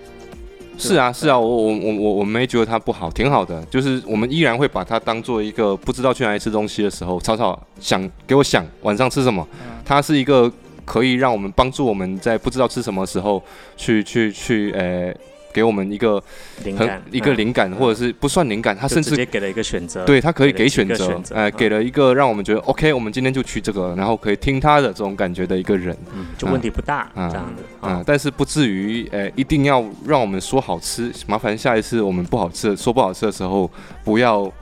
[0.79, 10.53] 是啊是啊，我我我我我没觉得它不好，挺好的，就是我们依然会把它当做一个不知道去哪里吃东西的时候，草草想给我想晚上吃什么，嗯它是一个
[10.85, 13.43] 可以让我们帮助我们在不知道吃什么时候
[13.77, 15.13] 去去去呃
[15.57, 16.23] 给我们一个
[16.63, 25.97] 很灵感一个嗯灵感，或者是不算灵感，他甚至直接给了一个选择，对他可以给选择哎，嗯给了一个让我们觉得 OK，我们今天就去这个，然后可以听他的这种感觉的一个人。
[26.15, 28.05] 嗯，就问题不大，嗯这样子啊、啊。
[28.07, 31.11] 但是不至于，呃，一定要让我们说好吃。
[31.27, 33.71] 麻烦下一次我们不好吃的说不好吃的时候，
[34.05, 34.53] 不要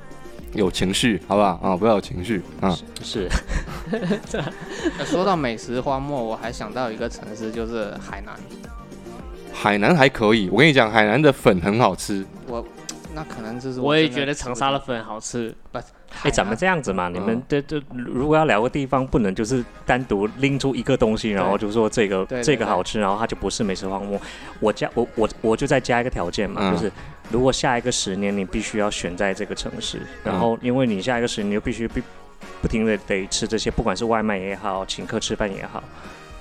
[0.52, 1.58] 有情绪，好不好？
[1.60, 2.78] 啊，不要有情绪啊。
[3.02, 3.28] 是
[3.90, 8.34] 呃 说到美食荒漠，我还想到一个城市，就是海南。
[9.54, 12.26] 海南还可以，我跟你讲，海南的粉很好吃。
[12.48, 12.62] 我
[13.14, 15.54] 那可能就是我也觉得长沙的粉好吃，
[16.22, 17.42] 哎，咱们这样子嘛，你们嗯。
[17.48, 22.42] 这这如果要聊个地方，不能就是单独拎出一个东西，然后就说这个对对对。
[22.42, 24.20] 这个好吃，然后它就不是美食荒漠。
[24.58, 26.72] 我加我我我就再加一个条件嘛，嗯。
[26.72, 26.92] 就是
[27.30, 32.02] 如果下一个十年你必须要选在这个城市，然嗯后因为你下一个十年就必须必
[32.60, 35.82] 不停的得吃这些，不管是外卖也好，请客吃饭也好，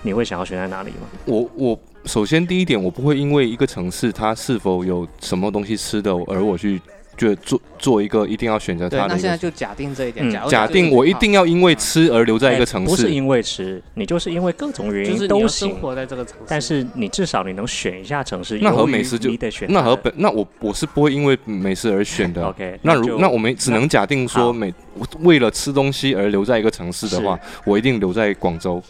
[0.03, 1.07] 你会想要选在哪里吗？
[1.25, 6.79] 我我首先第一点，我不会因为一个城市它是否有什么东西吃的，而我去
[7.15, 9.05] 就做做一个一定要选择，它。
[9.05, 15.69] 那现在就假定这一点，嗯假定我一定要因为吃而留在一个城市，哎不是因为吃，你就是因为各种原因都行。
[15.69, 16.45] 生活在这个城市。
[16.47, 22.43] 但是你至少你能选一下城市，那和美食就你得选那和本那我我是不会因为美食而选的。
[22.49, 24.73] OK，那就如那我们只能假定说好每
[25.19, 28.81] 为了吃东西而留在一个城市的话，我一定留在广州，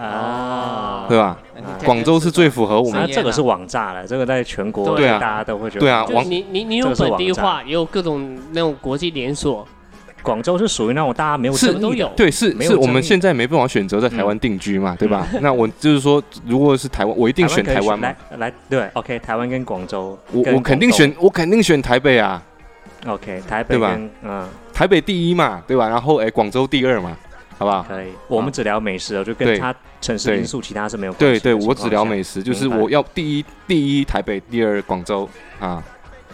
[0.00, 1.36] 啊，对吧？
[1.84, 5.18] 广州是最符合我们那这个是网炸了，这个在全国对啊。
[5.18, 9.66] 大家都会觉得对啊网你你你有本地化，也有各种那种国际连锁，
[10.22, 11.82] 广州是属于那种大家没有是争议的。
[11.82, 15.26] 都有对，是是我们现在没办法选择在台湾定居嘛，对吧？
[15.42, 18.36] 那我就是说，如果是台湾，我一定选台湾嘛来。
[18.38, 22.42] 来，对，OK，台湾跟广州，我我肯定选，我肯定选台北啊
[23.06, 24.48] ，OK，台北对吧嗯。
[24.72, 25.86] 台北第一嘛，对吧？
[25.86, 27.14] 然后哎，广州第二嘛，
[27.60, 27.84] 好不好？
[27.86, 35.84] 可以，我们只聊美食哦，就跟他城市因素，其他是没有关系对对，我只聊美食，就是我要第一第一台北，第二广州啊，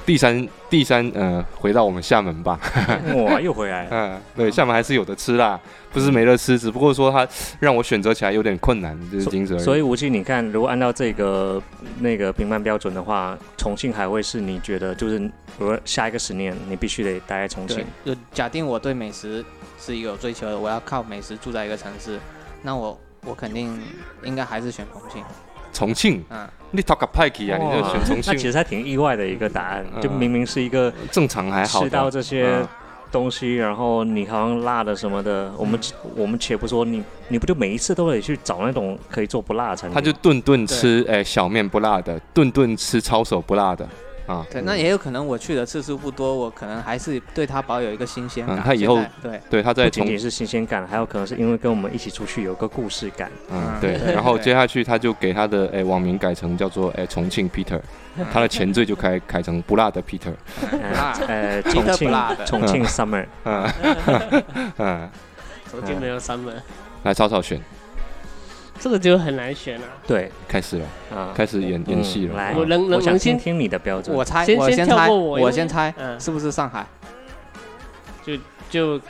[0.07, 2.61] 第三第三呃，回到我们厦门吧。
[3.27, 3.89] 哇，又回来了。
[3.91, 5.59] 嗯，对，厦门还是有的吃啦，
[5.93, 7.27] 不是没得吃，只不过说它
[7.59, 9.65] 让我选择起来有点困难，就是仅此而已。
[9.65, 11.61] 所以吴奇，你看，如果按照这个
[11.99, 15.19] 那个评判标准的话，重庆还会是你觉得就是，
[15.59, 19.45] 如果下一个十年你必须得待在重庆，，就假定我对美食
[19.79, 22.19] 是一个有追求的，我要靠美食住在一个城市，
[22.63, 23.81] 那我我肯定
[24.25, 25.23] 应该还是选重庆。
[25.73, 30.01] 重庆，嗯，你 talk 个派克啊，你就选重庆，那其实还挺意外的一个答案，嗯。
[30.01, 32.11] 就明明是一个正常还好吃到。
[32.11, 32.69] 这些嗯。
[33.13, 35.79] 东西，然后你好像辣的什么的，我们
[36.17, 39.95] 我们且不说你，你不就每一次都得去找那种可以做不辣的餐厅？
[39.95, 43.89] 他就顿顿吃哎小面不辣的，顿顿吃抄手不辣的
[44.27, 44.47] 啊。
[44.51, 48.59] 对，那也有可能我去的次数不多，我可能还是对他保有一个新鲜感。
[48.59, 49.41] 嗯他以后对。
[49.49, 53.31] 对，他在重不仅仅是新鲜感，还有可能是因为跟我们一起出去有个故事感。
[53.51, 57.81] 嗯，嗯对，对然后接下去他就给他的哎网名改成叫做哎重庆 Peter，
[58.33, 60.35] 他的前缀就改改成不辣的 Peter，
[60.71, 63.73] 呃辣呃，皮特不重庆辣的重庆 summer，嗯。
[64.79, 65.11] 嗯，
[65.71, 66.55] 重庆没有 Summer，
[67.03, 67.61] 来草草选，
[68.79, 69.87] 这个就很难选了。
[70.07, 72.35] 对开始了，啊，开始演演戏了。
[72.35, 74.17] 嗯来，我能能我想能先听听你的标准。
[74.17, 76.87] 我猜，我先猜，过我先猜，嗯是不是上海？
[78.25, 78.35] 就
[78.69, 79.01] 就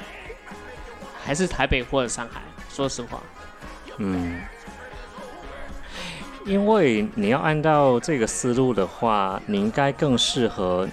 [1.23, 2.41] 还是台北或者上海。
[2.69, 3.23] 说实话，
[3.97, 4.39] 嗯，
[6.45, 10.87] 因为你要按照这个思路的话，你应该更适合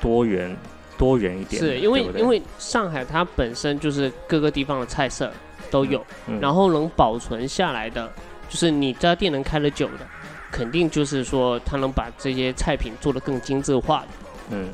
[0.00, 0.56] 多元
[0.96, 5.30] 多元一点，是因为对对因为上海它本身就是各个地方的菜色
[5.70, 8.10] 都有，嗯然后能保存下来的，
[8.48, 10.06] 就是你家店能开得久的，
[10.50, 14.08] 肯定就是说他能把这些菜品做得更精致化的。
[14.50, 14.68] 嗯，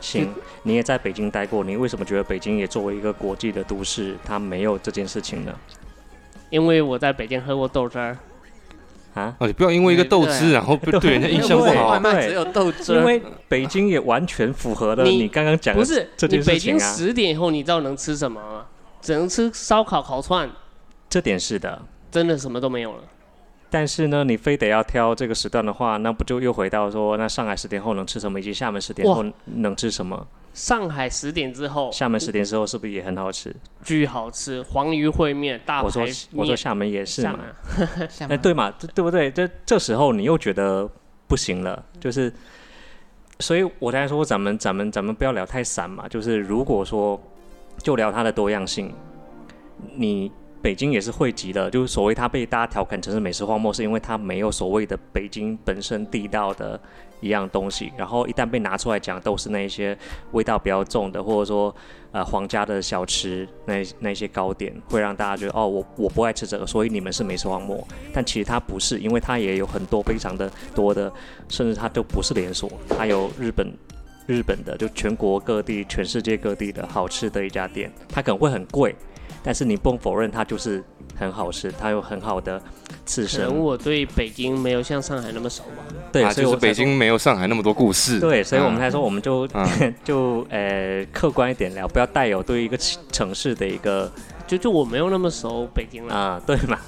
[0.00, 0.28] 行，
[0.62, 5.52] 你也在北京待过，你为什么觉得北京也作为一个国际的都市，它没有这件事情呢？
[6.50, 8.16] 因为我在北京喝过豆汁儿，
[9.14, 9.34] 啊？
[9.38, 11.98] 哦，你不要因为一个豆汁，然后对人家印象不好外。
[11.98, 18.66] 卖只有豆汁，因为北京也完全符合了你你刚刚讲的不是这你北京件事情啊，十点以后，你知道能吃什么吗？
[19.04, 20.50] 只能吃烧烤、烤串，
[21.10, 21.82] 这点是的。
[22.10, 23.02] 真的什么都没有了。
[23.68, 30.26] 但是呢，你非得要挑这个时段的话，那不就又回到说，那上海十点后能吃什么，以及厦门十点后能吃什么？
[30.54, 33.54] 上海十点之后，厦门十点之后是不是也很好吃？
[33.82, 36.02] 巨好吃，黄鱼烩面、大我说
[36.32, 36.56] 我说。
[36.56, 37.38] 厦门也是嘛
[38.30, 39.30] 哎，对嘛，对对不对？
[39.30, 40.88] 这这时候你又觉得
[41.26, 42.32] 不行了，就是，
[43.40, 47.20] 所以我才说咱们咱们咱们不要聊太散嘛，就是如果说
[47.84, 48.90] 就聊它的多样性，
[49.94, 50.32] 你
[50.62, 56.80] 北京也是汇集了，就是所谓它被大家调侃成是美食荒漠，是因为它没有所谓的北京本身地道的
[57.20, 57.92] 一样东西。
[57.98, 59.96] 然后一旦被拿出来讲，都是那些
[60.32, 61.76] 味道比较重的，或者说
[62.12, 67.86] 呃皇家的小吃，那那些糕点，会让大家觉得哦，我我不爱吃这个，所以你们是美食荒漠。
[68.14, 71.12] 但其实它不是，因为它也有很多非常的多的，
[71.50, 73.70] 甚至它都不是连锁，它有日本。
[74.26, 78.94] 日本的就全国各地、全世界各地的好吃的一家店，它可能会很贵，
[79.42, 80.82] 但是你不能否认它就是
[81.16, 82.60] 很好吃，它有很好的
[83.04, 83.58] 刺可能。
[83.58, 85.84] 我对北京没有像上海那么熟吧。
[86.10, 86.60] 对，啊，就是所以我才说。
[86.60, 88.18] 北京没有上海那么多故事。
[88.18, 92.78] 对，所以我们啊才说，我们就、嗯 就呃客观一点聊，不要带有对一个
[93.12, 94.10] 城市的一个
[94.56, 96.14] 就就我没有那么熟北京了。
[96.14, 96.78] 啊、对嘛？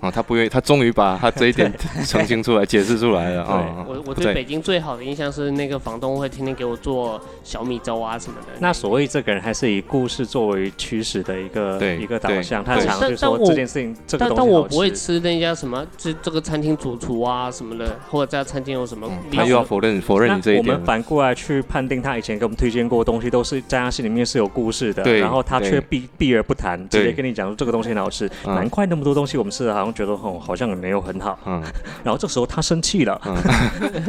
[0.00, 1.72] 哦，他不愿意，他终于把他这一点
[2.06, 3.84] 澄清出来、解释出来了啊。
[3.86, 8.46] 我我对北京最好的印象是那个房东会天天给我做小米粥啊什么的。
[8.60, 19.64] 那所谓这个人还是以故事作为驱使的一个一个导向，他对常说这件事情这个但东西好但我不会吃吃那家什么这这个餐厅主厨啊什么的，或者这家餐厅有什么嗯他又要。
[19.64, 20.86] 否认否认你这一点我们。
[20.86, 28.54] 反过来去判定他以前给我们推荐过的东西，都是在他心里面是有故事的，对然后他却避避而不谈，直对接跟你讲说这个东西很好吃，嗯。
[28.54, 31.62] 难怪那么多东西我们吃的好像觉得哦好像也没有很好，嗯，
[32.04, 33.20] 然后这时候他生气了，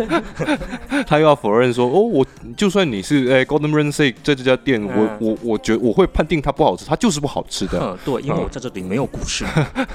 [1.08, 2.26] 他又要否认说，哦，我
[2.56, 5.18] 就算你是哎、Golden Run Steak 在这家店，我嗯。
[5.22, 9.46] 我我觉我会判定它不好吃，它就是不好吃的，嗯，对，因为我在这里没有故事，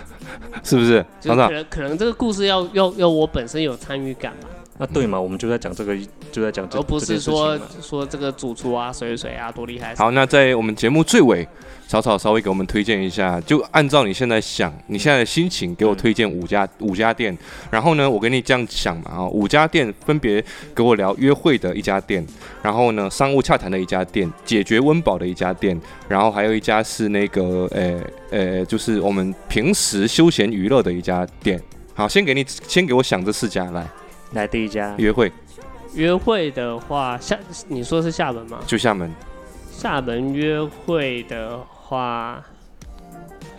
[0.62, 1.04] 是不是？
[1.22, 5.96] 可能可能这个故事要要要我本身有参与感吧，那对嘛，我们就在讲这个，
[6.30, 9.94] 就在讲这，而不是说说这个主厨啊谁谁谁啊多厉害。
[9.96, 11.46] 好，那在我们节目最尾，
[11.88, 17.36] 草草稍微给我们推荐一下，就按照你现在想，你现在的心情，给我推荐五家五家店。
[17.70, 22.26] 然后呢，我跟你这样想嘛，啊，五家店分别给我聊约会的一家店，
[22.60, 31.60] 然后呢，商务洽谈的一家店，解决温饱的一家店，然后还有一家是那个，呃呃，就是我们平时休闲娱乐的一家店。
[31.94, 33.88] 好，先给你，先给我想这四家来
[34.32, 35.32] 来第一家约会，
[35.94, 38.58] 约会的话，厦你说是厦门吗？
[38.66, 39.08] 就厦门。
[39.70, 42.42] 厦门约会的话，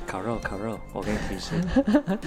[0.05, 1.55] 烤肉，烤肉，我给你提示，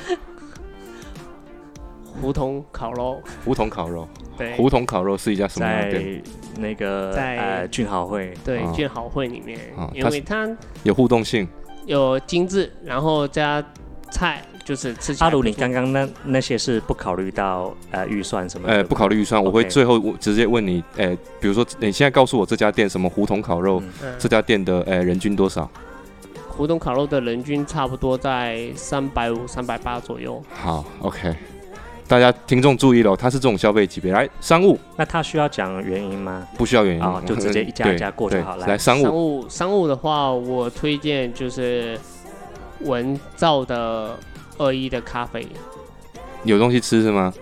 [2.22, 6.22] 胡同烤肉，胡同烤肉，对胡同烤肉是一家什么样的店？
[6.24, 10.48] 在那个在呃俊豪会，啊对俊豪会里面啊，因为它
[10.84, 11.46] 有互动性。
[11.84, 13.62] 有精致，然后加
[14.11, 15.51] 菜，就是吃起来阿鲁，不错。
[15.51, 18.74] 你刚刚那那些是不考虑到呃预算什么的？
[18.74, 23.82] 呃，不考虑预算，我会 OK 最后我直接问你，呃，比如说你现在告诉我这家店什么胡同烤肉，
[24.18, 25.68] 这家店的呃人均多少？
[26.57, 30.42] 胡同烤肉的人均差不多在三百五、三百八左右。
[30.53, 31.34] 好，OK，
[32.07, 34.12] 大家听众注意了，它是这种消费级别。
[34.12, 36.46] 来，商务那他需要讲原因吗？
[36.59, 41.98] 不需要原因啊就直接一家一家过就好了来，商商务务商务的话，我推荐就是
[42.80, 44.18] 文造的
[44.59, 45.46] 二一的咖啡。
[46.44, 47.32] 有东西吃是吗？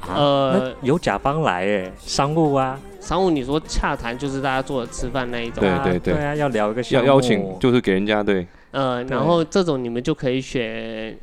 [0.00, 5.82] 啊，呃有甲方来哎，商务啊，商务你说洽谈就是大家坐着吃饭那一种，啊？
[5.82, 6.14] 对对对。
[6.14, 8.46] 对啊，要聊一个要邀请就是给人家对。
[8.70, 11.16] 呃，然后这种你们就可以选，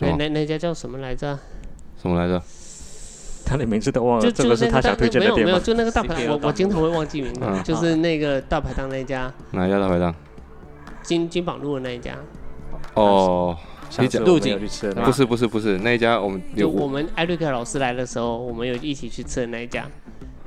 [0.00, 1.38] 那那那家叫什么来着？
[2.00, 2.42] 什么来着？
[3.46, 5.62] 他的名字都忘了，就这个是他想推荐没有没有，的店吗？
[5.64, 7.62] 就那个大排档，我我经常会忘记名字，嗯。
[7.62, 9.32] 就是那个大排档那一家。
[9.52, 10.14] 哪一家大排档？
[11.02, 12.16] 金金榜路的那一家，
[12.94, 13.54] 哦，
[13.90, 19.86] 上次我们路景去吃的不是不是不是，那一家我们有就我们艾瑞克老师来的时候，我们有一起去吃的那一家，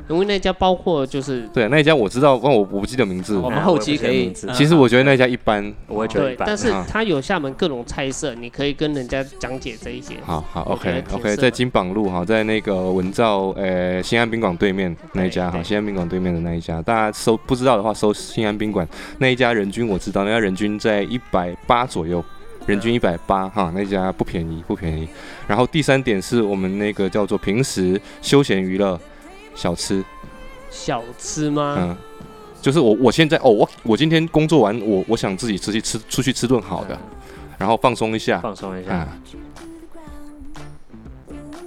[0.10, 3.50] 因为那家包括就是对那一家我知道，但我我不记得名字我。
[3.50, 5.74] 们啊后期可以其实我觉得那家一般。
[5.88, 10.16] 我也觉得一，般但是啊它有厦门各种菜色，你可以跟人家讲解这一些。
[10.24, 18.88] 好好，OK 挺 OK，在金榜路哈，在那个文照呃新安宾馆对面那一家哈，新安宾馆对面的那一家，大家搜不知道的话搜新安宾馆
[19.20, 22.24] 那一家人均我知道，那家人均在一百八左右，
[22.66, 25.08] 人均一百八哈，那家不便宜不便宜。
[25.48, 29.00] 然后第三点是我们那个叫做平时休闲娱乐
[29.58, 30.06] 小吃，
[30.70, 31.76] 小吃吗？
[31.80, 31.98] 嗯，
[32.62, 36.98] 就是我我现在哦我我今天工作完我我想自己出去吃出去吃顿好的，
[37.58, 38.94] 然后放松一下，放松一下。
[38.94, 39.08] 啊，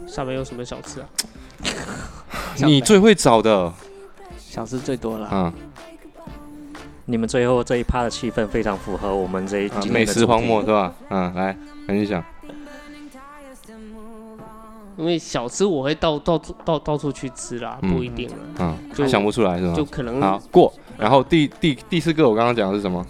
[0.06, 1.08] 厦门有什么小吃啊？
[2.64, 3.72] 你最会找的
[4.38, 5.28] 小吃最多了。
[5.32, 5.52] 嗯。
[7.06, 10.94] 你们最后这一趴的气氛非常符合我们这一啊美食荒漠是吧？
[11.08, 12.24] 嗯，来，赶紧讲。
[15.00, 19.82] 因为小吃我会到到处到到处去吃啦，嗯不一定了，嗯，就想不出来是吗就？
[19.86, 20.70] 可能好过。
[20.98, 23.06] 然后第第第四个我刚刚讲的是什么？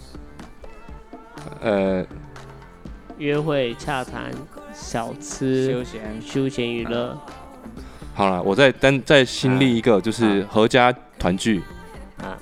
[1.59, 2.05] 呃，
[3.17, 4.31] 约会、洽谈、
[4.73, 7.17] 小吃休、闲休闲娱乐。
[8.13, 11.61] 好了，我再单再新立一个，就是合家团聚。
[12.19, 12.39] 啊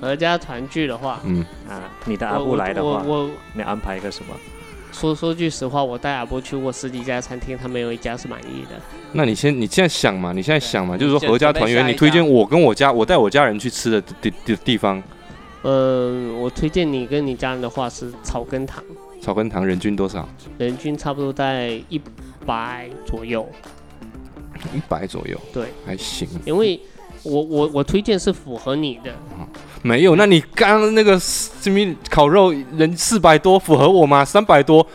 [0.00, 4.32] 合家团聚的话，嗯，啊，你的阿布来的话，我我你安排一个什么？
[4.98, 8.70] 说说句实话，我带阿波去过十几家餐厅，他没有一家是满意的。
[9.12, 15.00] 那你先，你现在想嘛，你现在想嘛，就是说合家团圆，你推荐我跟我家，我带我家人去吃的地地地方，
[15.62, 18.82] 嗯，我推荐你跟你家人的话是草根堂，
[19.22, 20.28] 草根堂人均多少？
[20.58, 22.00] 人均差不多在一
[22.44, 23.48] 百左右。
[24.74, 26.28] 一百左右，对，还行。
[26.44, 26.80] 因为
[27.22, 29.12] 我我我推荐是符合你的，
[29.82, 31.20] 没有，那你刚刚那个
[31.60, 34.24] 这边烤肉人四百多，符合我吗？
[34.24, 34.86] 三百多，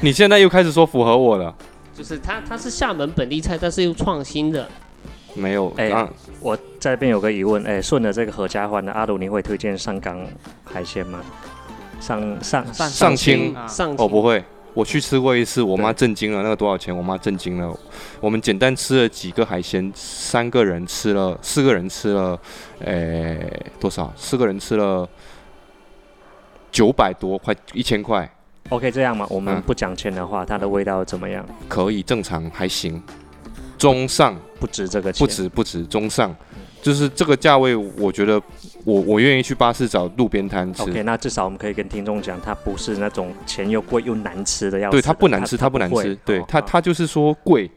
[0.00, 1.54] 你现在又开始说符合我了？
[1.94, 4.68] 就是它它是厦门本地菜，但是又创新的。
[5.34, 6.08] 没有，哎啊，
[6.40, 10.18] 我在这边有个疑问，哎，顺着这个合家欢的阿鲁，你会推荐上港
[10.64, 11.20] 海鲜吗？
[11.98, 14.44] 上上上上清啊上哦，不会，
[14.76, 16.94] 我去吃过一次，我妈震惊了，那个多少钱？
[16.94, 17.74] 我妈震惊了。
[18.20, 22.38] 我们简单吃了几个海鲜，三个人吃了，四个人吃了，
[22.80, 23.50] 诶、
[23.80, 24.12] 多少？
[24.18, 25.08] 四个人吃了
[26.70, 28.30] 九百多，块一千块
[28.68, 29.26] ，OK 这样嘛？
[29.30, 31.42] 我们嗯不讲钱的话，它的味道怎么样？
[31.68, 33.02] 可以正常还行，
[33.78, 35.26] 中上不值这个钱。
[35.26, 36.36] 不值不值中上，
[36.86, 38.40] 就是这个价位，我觉得
[38.84, 40.84] 我我愿意去巴士找路边摊吃。
[40.84, 45.02] OK，那至少我们可以跟听众讲，它不是那种钱又贵又难吃的样子对。
[45.02, 47.68] 它不难吃，它不难吃，对它它就是说贵，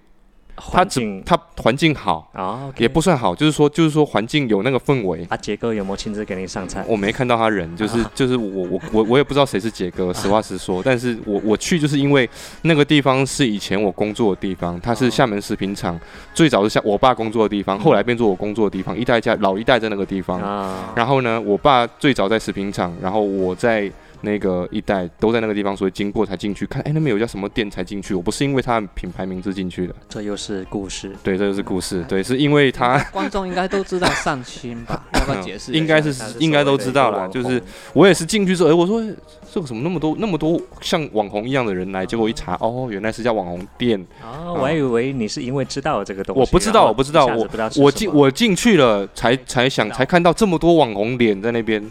[0.71, 5.25] 它只环境它环境好，啊也不算好，就是说就是说环境有那个氛围。
[5.29, 6.83] 啊，杰哥有没有亲自给你上菜？
[6.87, 10.81] 我没看到他人，就是啊就是我我我我也不知道谁是杰哥，实话实说。
[10.83, 12.29] 但是我我去就是因为
[12.63, 15.99] 那个地方是以前我工作的地方，它是哦厦门食品厂，
[16.33, 20.39] 最早是像我爸工作的地方，后来变做我工作的地方，一代家老一代在那个地方。
[20.41, 23.91] 啊，然后呢，我爸最早在食品厂，然后我在
[24.21, 28.13] 那个一代都在那个地方，所以经过才进去看，哎，那边有一家什么店才进去。
[28.13, 31.15] 我不是因为它的品牌名字进去的，这又是故事。
[31.23, 35.03] 对，这就是故事，对，是因为它观众应该都知道上清吧？
[35.15, 35.71] 要不要解释？
[35.71, 37.61] 应该是是应该都知道了，就是
[37.93, 39.09] 我也是进去之后，哎，我说哎
[39.51, 43.99] 这个怎么那么多那么多像网红一样的人来，结果一查，哦，原来是家网红店。
[44.21, 51.83] 哦，我还以为你是因为知道这个东西，我不知道我不知道我不知道我进我进去了，才才想才看到这么多网红脸在那边，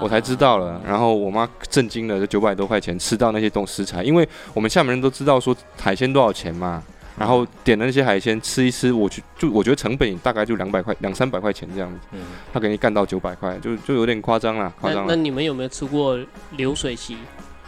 [0.00, 0.80] 我才知道啊了。
[0.86, 6.82] 然后我妈震惊了，这九百多块钱吃到那些东食材，因为我们厦门人都知道说海鲜多少钱嘛。
[7.16, 12.18] 然后点的那些海鲜吃一吃，我就就我觉得成本大概就两百块两三百块钱这样子，嗯
[12.52, 15.14] 他给你干到九百块，就就有点夸张了，夸张了。
[15.14, 16.18] 那你们有没有吃过
[16.56, 17.16] 流水席？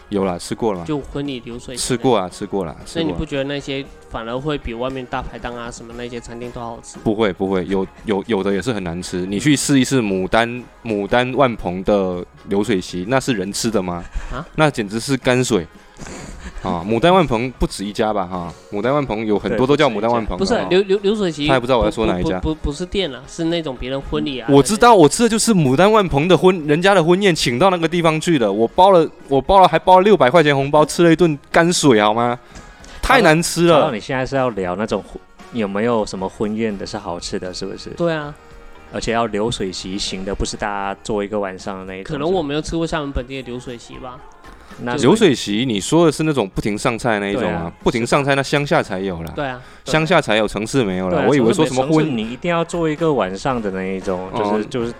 [0.09, 1.83] 有啦，吃过了，就婚礼流水席？
[1.83, 1.97] 吃。
[1.97, 3.27] 过啊，吃过啦，吃过那你不。
[3.27, 6.97] 觉得那些反而会比外面大排档啊什么那些餐厅都好吃？
[7.01, 9.27] 不会不会，有有有的也是很难吃。
[9.27, 14.05] 你去试一试牡丹牡丹万鹏的流水席，那是人吃的吗？
[14.33, 15.67] 啊那简直是泔水
[16.63, 16.85] 啊！
[16.85, 18.27] 牡丹万鹏不止一家吧？
[18.27, 24.49] 哈，牡丹万鹏有很多都叫牡丹万鹏不是流流流水席，他也不知道我在说哪一家不不不不是店了，是那种别人婚礼啊。
[24.51, 28.51] 我知道，我吃的就是牡丹万鹏的婚，人家的婚宴，请到那个地方去的。
[28.51, 32.39] 我包了，我包了，还包了六百块钱红包，吃了一顿泔水，好吗？
[33.01, 33.75] 太难吃了。
[33.75, 35.21] 找到你现在是要聊那种婚
[35.53, 37.91] 有没有什么婚宴的是好吃的，是不是？
[37.91, 38.35] 对啊，
[38.93, 42.13] 而且要流水席型的，不是大家做一个晚上的那一种。
[42.13, 44.19] 可能我没有吃过厦门本地的流水席吧。
[44.83, 47.71] 那流水席，你说的是那种不停上菜那一种啊？
[47.83, 49.33] 不停上菜，那乡下才有啦。
[49.37, 51.27] 对啊，乡下才有，城市没有了。
[51.29, 54.95] 我以为说什么婚，你一定要做一个晚上的那一种，就是、哦就是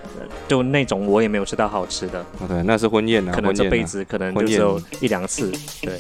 [0.47, 3.87] 就那种我也没有吃到好吃的，哦对，那是婚宴啊，可能这辈。
[3.87, 5.49] 子可能就只有一两次。
[5.81, 5.97] 对，